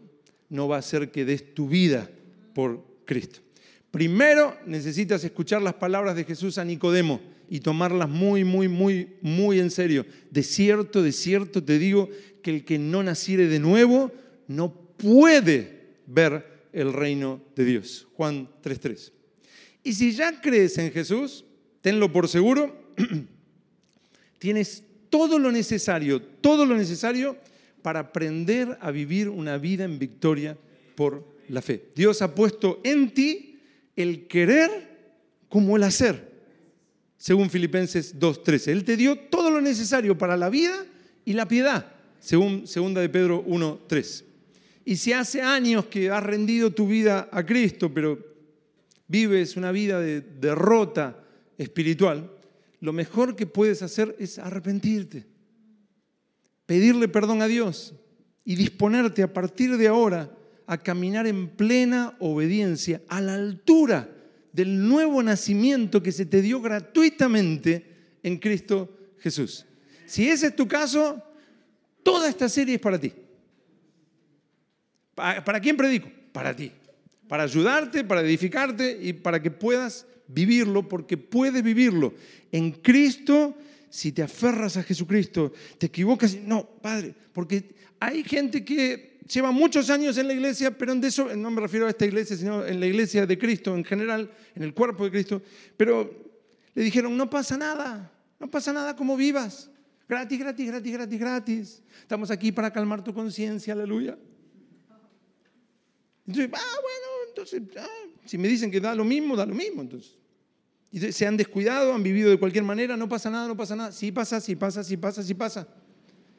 no 0.50 0.68
va 0.68 0.78
a 0.78 0.80
hacer 0.80 1.12
que 1.12 1.24
des 1.24 1.54
tu 1.54 1.70
vida 1.70 2.10
por 2.56 2.84
Cristo. 3.06 3.42
Primero 3.92 4.58
necesitas 4.66 5.24
escuchar 5.24 5.62
las 5.62 5.76
palabras 5.76 6.16
de 6.16 6.24
Jesús 6.24 6.58
a 6.58 6.66
Nicodemo 6.66 7.22
y 7.48 7.60
tomarlas 7.60 8.10
muy, 8.10 8.44
muy, 8.44 8.68
muy, 8.68 9.10
muy 9.22 9.60
en 9.60 9.70
serio. 9.70 10.04
De 10.32 10.42
cierto, 10.42 11.04
de 11.04 11.12
cierto 11.12 11.64
te 11.64 11.78
digo 11.78 12.10
que 12.42 12.56
el 12.56 12.66
que 12.66 12.80
no 12.80 13.04
naciere 13.04 13.48
de 13.48 13.60
nuevo 13.60 14.12
no 14.48 14.74
puede 14.74 16.00
ver 16.08 16.66
el 16.74 16.92
reino 16.92 17.40
de 17.56 17.66
Dios. 17.66 18.08
Juan 18.16 18.50
3.3. 18.64 19.12
Y 19.84 19.94
si 19.94 20.12
ya 20.12 20.42
crees 20.42 20.80
en 20.80 20.92
Jesús, 20.92 21.46
tenlo 21.82 22.12
por 22.12 22.30
seguro, 22.30 22.96
tienes 24.40 24.82
todo 25.12 25.38
lo 25.38 25.52
necesario, 25.52 26.20
todo 26.20 26.66
lo 26.66 26.76
necesario 26.76 27.38
para 27.86 28.00
aprender 28.00 28.80
a 28.82 28.90
vivir 28.90 29.30
una 29.30 29.60
vida 29.60 29.84
en 29.84 30.00
victoria 30.00 30.58
por 30.96 31.24
la 31.50 31.62
fe. 31.62 31.92
Dios 31.96 32.24
ha 32.24 32.34
puesto 32.34 32.82
en 32.84 33.14
ti 33.14 33.60
el 33.96 34.26
querer 34.26 34.72
como 35.50 35.78
el 35.78 35.84
hacer, 35.84 36.32
según 37.16 37.48
Filipenses 37.52 38.20
2.13. 38.20 38.70
Él 38.70 38.84
te 38.84 38.98
dio 38.98 39.16
todo 39.16 39.52
lo 39.52 39.62
necesario 39.62 40.18
para 40.18 40.36
la 40.36 40.50
vida 40.50 40.84
y 41.26 41.34
la 41.34 41.48
piedad, 41.48 41.94
según 42.20 42.62
2 42.62 42.96
de 42.96 43.08
Pedro 43.08 43.46
1.3. 43.46 44.24
Y 44.84 44.96
si 44.96 45.14
hace 45.14 45.44
años 45.44 45.86
que 45.86 46.10
has 46.10 46.24
rendido 46.24 46.72
tu 46.72 46.88
vida 46.88 47.30
a 47.32 47.46
Cristo, 47.46 47.94
pero 47.94 48.18
vives 49.08 49.58
una 49.58 49.72
vida 49.72 50.00
de 50.00 50.22
derrota 50.22 51.24
espiritual, 51.60 52.32
lo 52.80 52.94
mejor 52.94 53.36
que 53.36 53.46
puedes 53.46 53.84
hacer 53.84 54.16
es 54.18 54.40
arrepentirte 54.40 55.35
pedirle 56.66 57.08
perdón 57.08 57.42
a 57.42 57.48
Dios 57.48 57.94
y 58.44 58.56
disponerte 58.56 59.24
a 59.24 59.34
partir 59.34 59.78
de 59.78 59.88
ahora 59.88 60.32
a 60.68 60.78
caminar 60.78 61.28
en 61.28 61.50
plena 61.50 62.16
obediencia 62.20 63.02
a 63.08 63.22
la 63.22 63.36
altura 63.36 64.10
del 64.54 64.88
nuevo 64.88 65.22
nacimiento 65.22 66.02
que 66.02 66.12
se 66.12 66.26
te 66.26 66.42
dio 66.42 66.62
gratuitamente 66.62 68.18
en 68.24 68.38
Cristo 68.38 68.90
Jesús. 69.20 69.66
Si 70.06 70.30
ese 70.30 70.48
es 70.48 70.56
tu 70.56 70.68
caso, 70.68 71.22
toda 72.04 72.30
esta 72.30 72.48
serie 72.48 72.76
es 72.76 72.82
para 72.82 73.00
ti. 73.00 73.12
¿Para 75.14 75.60
quién 75.60 75.78
predico? 75.78 76.10
Para 76.32 76.56
ti. 76.56 76.72
Para 77.28 77.44
ayudarte, 77.44 78.04
para 78.04 78.22
edificarte 78.22 79.00
y 79.02 79.14
para 79.14 79.42
que 79.42 79.52
puedas 79.52 80.06
vivirlo, 80.28 80.88
porque 80.88 81.18
puedes 81.18 81.64
vivirlo. 81.64 82.14
En 82.52 82.72
Cristo, 82.72 83.58
si 83.90 84.12
te 84.12 84.24
aferras 84.24 84.78
a 84.78 84.84
Jesucristo, 84.84 85.54
te 85.78 85.88
equivocas. 85.88 86.36
No, 86.36 86.66
Padre, 86.82 87.16
porque 87.34 87.76
hay 88.00 88.24
gente 88.24 88.64
que 88.64 89.20
lleva 89.28 89.52
muchos 89.52 89.90
años 89.90 90.18
en 90.18 90.28
la 90.28 90.34
iglesia, 90.34 90.78
pero 90.78 90.96
de 90.96 91.08
eso, 91.08 91.36
no 91.36 91.52
me 91.52 91.62
refiero 91.62 91.88
a 91.88 91.90
esta 91.90 92.06
iglesia, 92.06 92.38
sino 92.38 92.66
en 92.66 92.80
la 92.80 92.86
iglesia 92.86 93.26
de 93.26 93.38
Cristo 93.38 93.76
en 93.76 93.84
general, 93.84 94.32
en 94.56 94.64
el 94.64 94.74
cuerpo 94.74 95.06
de 95.06 95.12
Cristo, 95.12 95.42
pero 95.78 96.26
le 96.74 96.84
dijeron, 96.84 97.16
no 97.18 97.30
pasa 97.30 97.58
nada, 97.58 98.12
no 98.40 98.50
pasa 98.50 98.74
nada 98.74 98.96
como 98.96 99.16
vivas. 99.16 99.70
Gratis, 100.08 100.38
gratis, 100.38 100.68
gratis, 100.68 100.94
gratis, 100.94 101.20
gratis. 101.20 101.84
Estamos 102.02 102.30
aquí 102.30 102.52
para 102.52 102.72
calmar 102.72 103.04
tu 103.04 103.14
conciencia, 103.14 103.74
aleluya. 103.74 104.18
Entonces, 106.28 106.52
ah, 106.54 106.78
bueno, 106.82 107.08
entonces, 107.30 107.62
ah, 107.78 107.88
si 108.26 108.38
me 108.38 108.48
dicen 108.48 108.70
que 108.70 108.80
da 108.80 108.94
lo 108.94 109.04
mismo, 109.04 109.36
da 109.36 109.46
lo 109.46 109.56
mismo, 109.56 109.82
entonces. 109.82 110.16
Se 111.00 111.28
han 111.28 111.38
descuidado, 111.38 111.94
han 111.94 112.04
vivido 112.04 112.30
de 112.30 112.38
cualquier 112.38 112.64
manera, 112.64 112.96
no 112.96 113.10
pasa 113.10 113.30
nada, 113.30 113.48
no 113.48 113.58
pasa 113.58 113.76
nada. 113.76 113.92
Sí 113.92 114.12
pasa, 114.12 114.40
sí 114.40 114.56
pasa, 114.56 114.84
sí 114.84 114.98
pasa, 114.98 115.24
sí 115.24 115.34
pasa. 115.34 115.68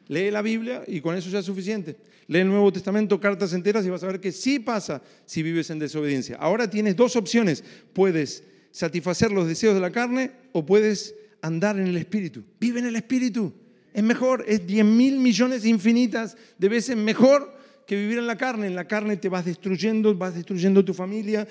Lee 0.08 0.30
la 0.30 0.42
Biblia 0.42 0.82
y 0.86 1.00
con 1.00 1.16
eso 1.16 1.28
ya 1.30 1.40
es 1.40 1.44
suficiente. 1.44 1.96
Lee 2.28 2.40
el 2.40 2.48
Nuevo 2.48 2.72
Testamento, 2.72 3.20
cartas 3.20 3.52
enteras 3.52 3.84
y 3.84 3.90
vas 3.90 4.02
a 4.02 4.06
ver 4.06 4.20
que 4.20 4.32
sí 4.32 4.58
pasa 4.58 5.02
si 5.24 5.42
vives 5.42 5.70
en 5.70 5.78
desobediencia. 5.78 6.36
Ahora 6.36 6.70
tienes 6.70 6.96
dos 6.96 7.16
opciones. 7.16 7.64
Puedes 7.92 8.44
satisfacer 8.70 9.32
los 9.32 9.46
deseos 9.46 9.74
de 9.74 9.80
la 9.80 9.90
carne 9.90 10.32
o 10.52 10.64
puedes 10.64 11.14
andar 11.42 11.78
en 11.78 11.86
el 11.86 11.96
Espíritu. 11.96 12.44
Vive 12.60 12.80
en 12.80 12.86
el 12.86 12.96
Espíritu. 12.96 13.52
Es 13.92 14.02
mejor, 14.02 14.44
es 14.46 14.66
10 14.66 14.84
mil 14.84 15.18
millones 15.18 15.64
infinitas 15.64 16.36
de 16.58 16.68
veces 16.68 16.96
mejor 16.96 17.55
que 17.86 17.96
vivir 17.96 18.18
en 18.18 18.26
la 18.26 18.36
carne. 18.36 18.66
En 18.66 18.74
la 18.74 18.86
carne 18.86 19.16
te 19.16 19.28
vas 19.28 19.44
destruyendo, 19.44 20.14
vas 20.14 20.34
destruyendo 20.34 20.84
tu 20.84 20.92
familia, 20.92 21.46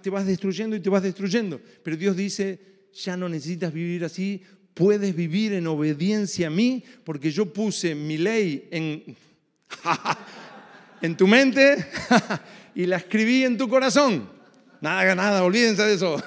te 0.00 0.10
vas 0.10 0.26
destruyendo 0.26 0.76
y 0.76 0.80
te 0.80 0.88
vas 0.88 1.02
destruyendo. 1.02 1.60
Pero 1.82 1.96
Dios 1.96 2.16
dice, 2.16 2.60
ya 2.94 3.16
no 3.16 3.28
necesitas 3.28 3.72
vivir 3.72 4.04
así, 4.04 4.42
puedes 4.74 5.14
vivir 5.14 5.52
en 5.52 5.66
obediencia 5.66 6.46
a 6.46 6.50
mí, 6.50 6.84
porque 7.04 7.30
yo 7.30 7.52
puse 7.52 7.94
mi 7.94 8.18
ley 8.18 8.68
en, 8.70 9.16
en 11.02 11.16
tu 11.16 11.26
mente 11.26 11.86
y 12.74 12.86
la 12.86 12.96
escribí 12.96 13.44
en 13.44 13.58
tu 13.58 13.68
corazón. 13.68 14.30
Nada, 14.80 15.14
nada, 15.14 15.42
olvídense 15.42 15.82
de 15.82 15.94
eso. 15.94 16.22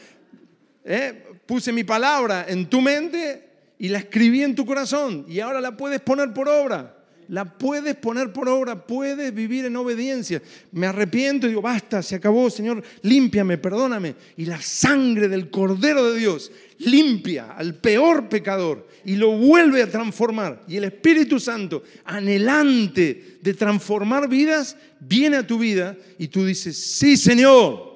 ¿Eh? 0.84 1.24
Puse 1.46 1.72
mi 1.72 1.84
palabra 1.84 2.46
en 2.48 2.66
tu 2.68 2.80
mente 2.80 3.48
y 3.78 3.88
la 3.88 3.98
escribí 3.98 4.42
en 4.42 4.54
tu 4.54 4.66
corazón 4.66 5.26
y 5.28 5.40
ahora 5.40 5.60
la 5.60 5.76
puedes 5.76 6.00
poner 6.00 6.32
por 6.32 6.48
obra 6.48 6.97
la 7.28 7.44
puedes 7.44 7.94
poner 7.96 8.32
por 8.32 8.48
obra, 8.48 8.86
puedes 8.86 9.34
vivir 9.34 9.66
en 9.66 9.76
obediencia. 9.76 10.42
Me 10.72 10.86
arrepiento 10.86 11.46
y 11.46 11.50
digo, 11.50 11.62
basta, 11.62 12.02
se 12.02 12.16
acabó, 12.16 12.48
Señor, 12.48 12.82
límpiame, 13.02 13.58
perdóname. 13.58 14.14
Y 14.36 14.46
la 14.46 14.60
sangre 14.60 15.28
del 15.28 15.50
Cordero 15.50 16.10
de 16.10 16.18
Dios 16.18 16.50
limpia 16.78 17.52
al 17.52 17.74
peor 17.74 18.28
pecador 18.28 18.88
y 19.04 19.16
lo 19.16 19.32
vuelve 19.32 19.82
a 19.82 19.90
transformar. 19.90 20.64
Y 20.66 20.76
el 20.76 20.84
Espíritu 20.84 21.38
Santo, 21.38 21.82
anhelante 22.04 23.38
de 23.42 23.54
transformar 23.54 24.28
vidas, 24.28 24.76
viene 25.00 25.36
a 25.36 25.46
tu 25.46 25.58
vida 25.58 25.96
y 26.18 26.28
tú 26.28 26.44
dices, 26.44 26.76
sí, 26.76 27.16
Señor. 27.16 27.88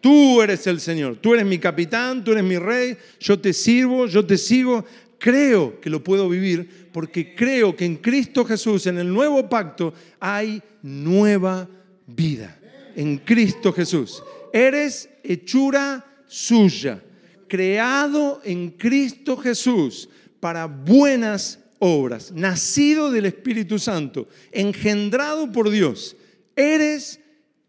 Tú 0.00 0.40
eres 0.40 0.66
el 0.66 0.80
Señor, 0.80 1.16
tú 1.16 1.34
eres 1.34 1.44
mi 1.44 1.58
capitán, 1.58 2.24
tú 2.24 2.32
eres 2.32 2.42
mi 2.42 2.56
rey, 2.56 2.96
yo 3.20 3.38
te 3.38 3.52
sirvo, 3.52 4.06
yo 4.06 4.24
te 4.24 4.38
sigo, 4.38 4.86
creo 5.18 5.78
que 5.78 5.90
lo 5.90 6.02
puedo 6.02 6.26
vivir 6.26 6.79
porque 6.92 7.34
creo 7.34 7.74
que 7.76 7.84
en 7.84 7.96
Cristo 7.96 8.44
Jesús, 8.44 8.86
en 8.86 8.98
el 8.98 9.12
nuevo 9.12 9.48
pacto, 9.48 9.94
hay 10.18 10.62
nueva 10.82 11.68
vida. 12.06 12.58
En 12.96 13.18
Cristo 13.18 13.72
Jesús. 13.72 14.22
Eres 14.52 15.08
hechura 15.22 16.04
suya, 16.26 17.02
creado 17.48 18.40
en 18.44 18.70
Cristo 18.70 19.36
Jesús 19.36 20.08
para 20.40 20.66
buenas 20.66 21.60
obras, 21.78 22.32
nacido 22.32 23.10
del 23.10 23.26
Espíritu 23.26 23.78
Santo, 23.78 24.28
engendrado 24.52 25.50
por 25.50 25.70
Dios. 25.70 26.16
Eres 26.56 27.20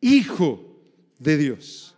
hijo 0.02 0.80
de 1.20 1.38
Dios. 1.38 1.91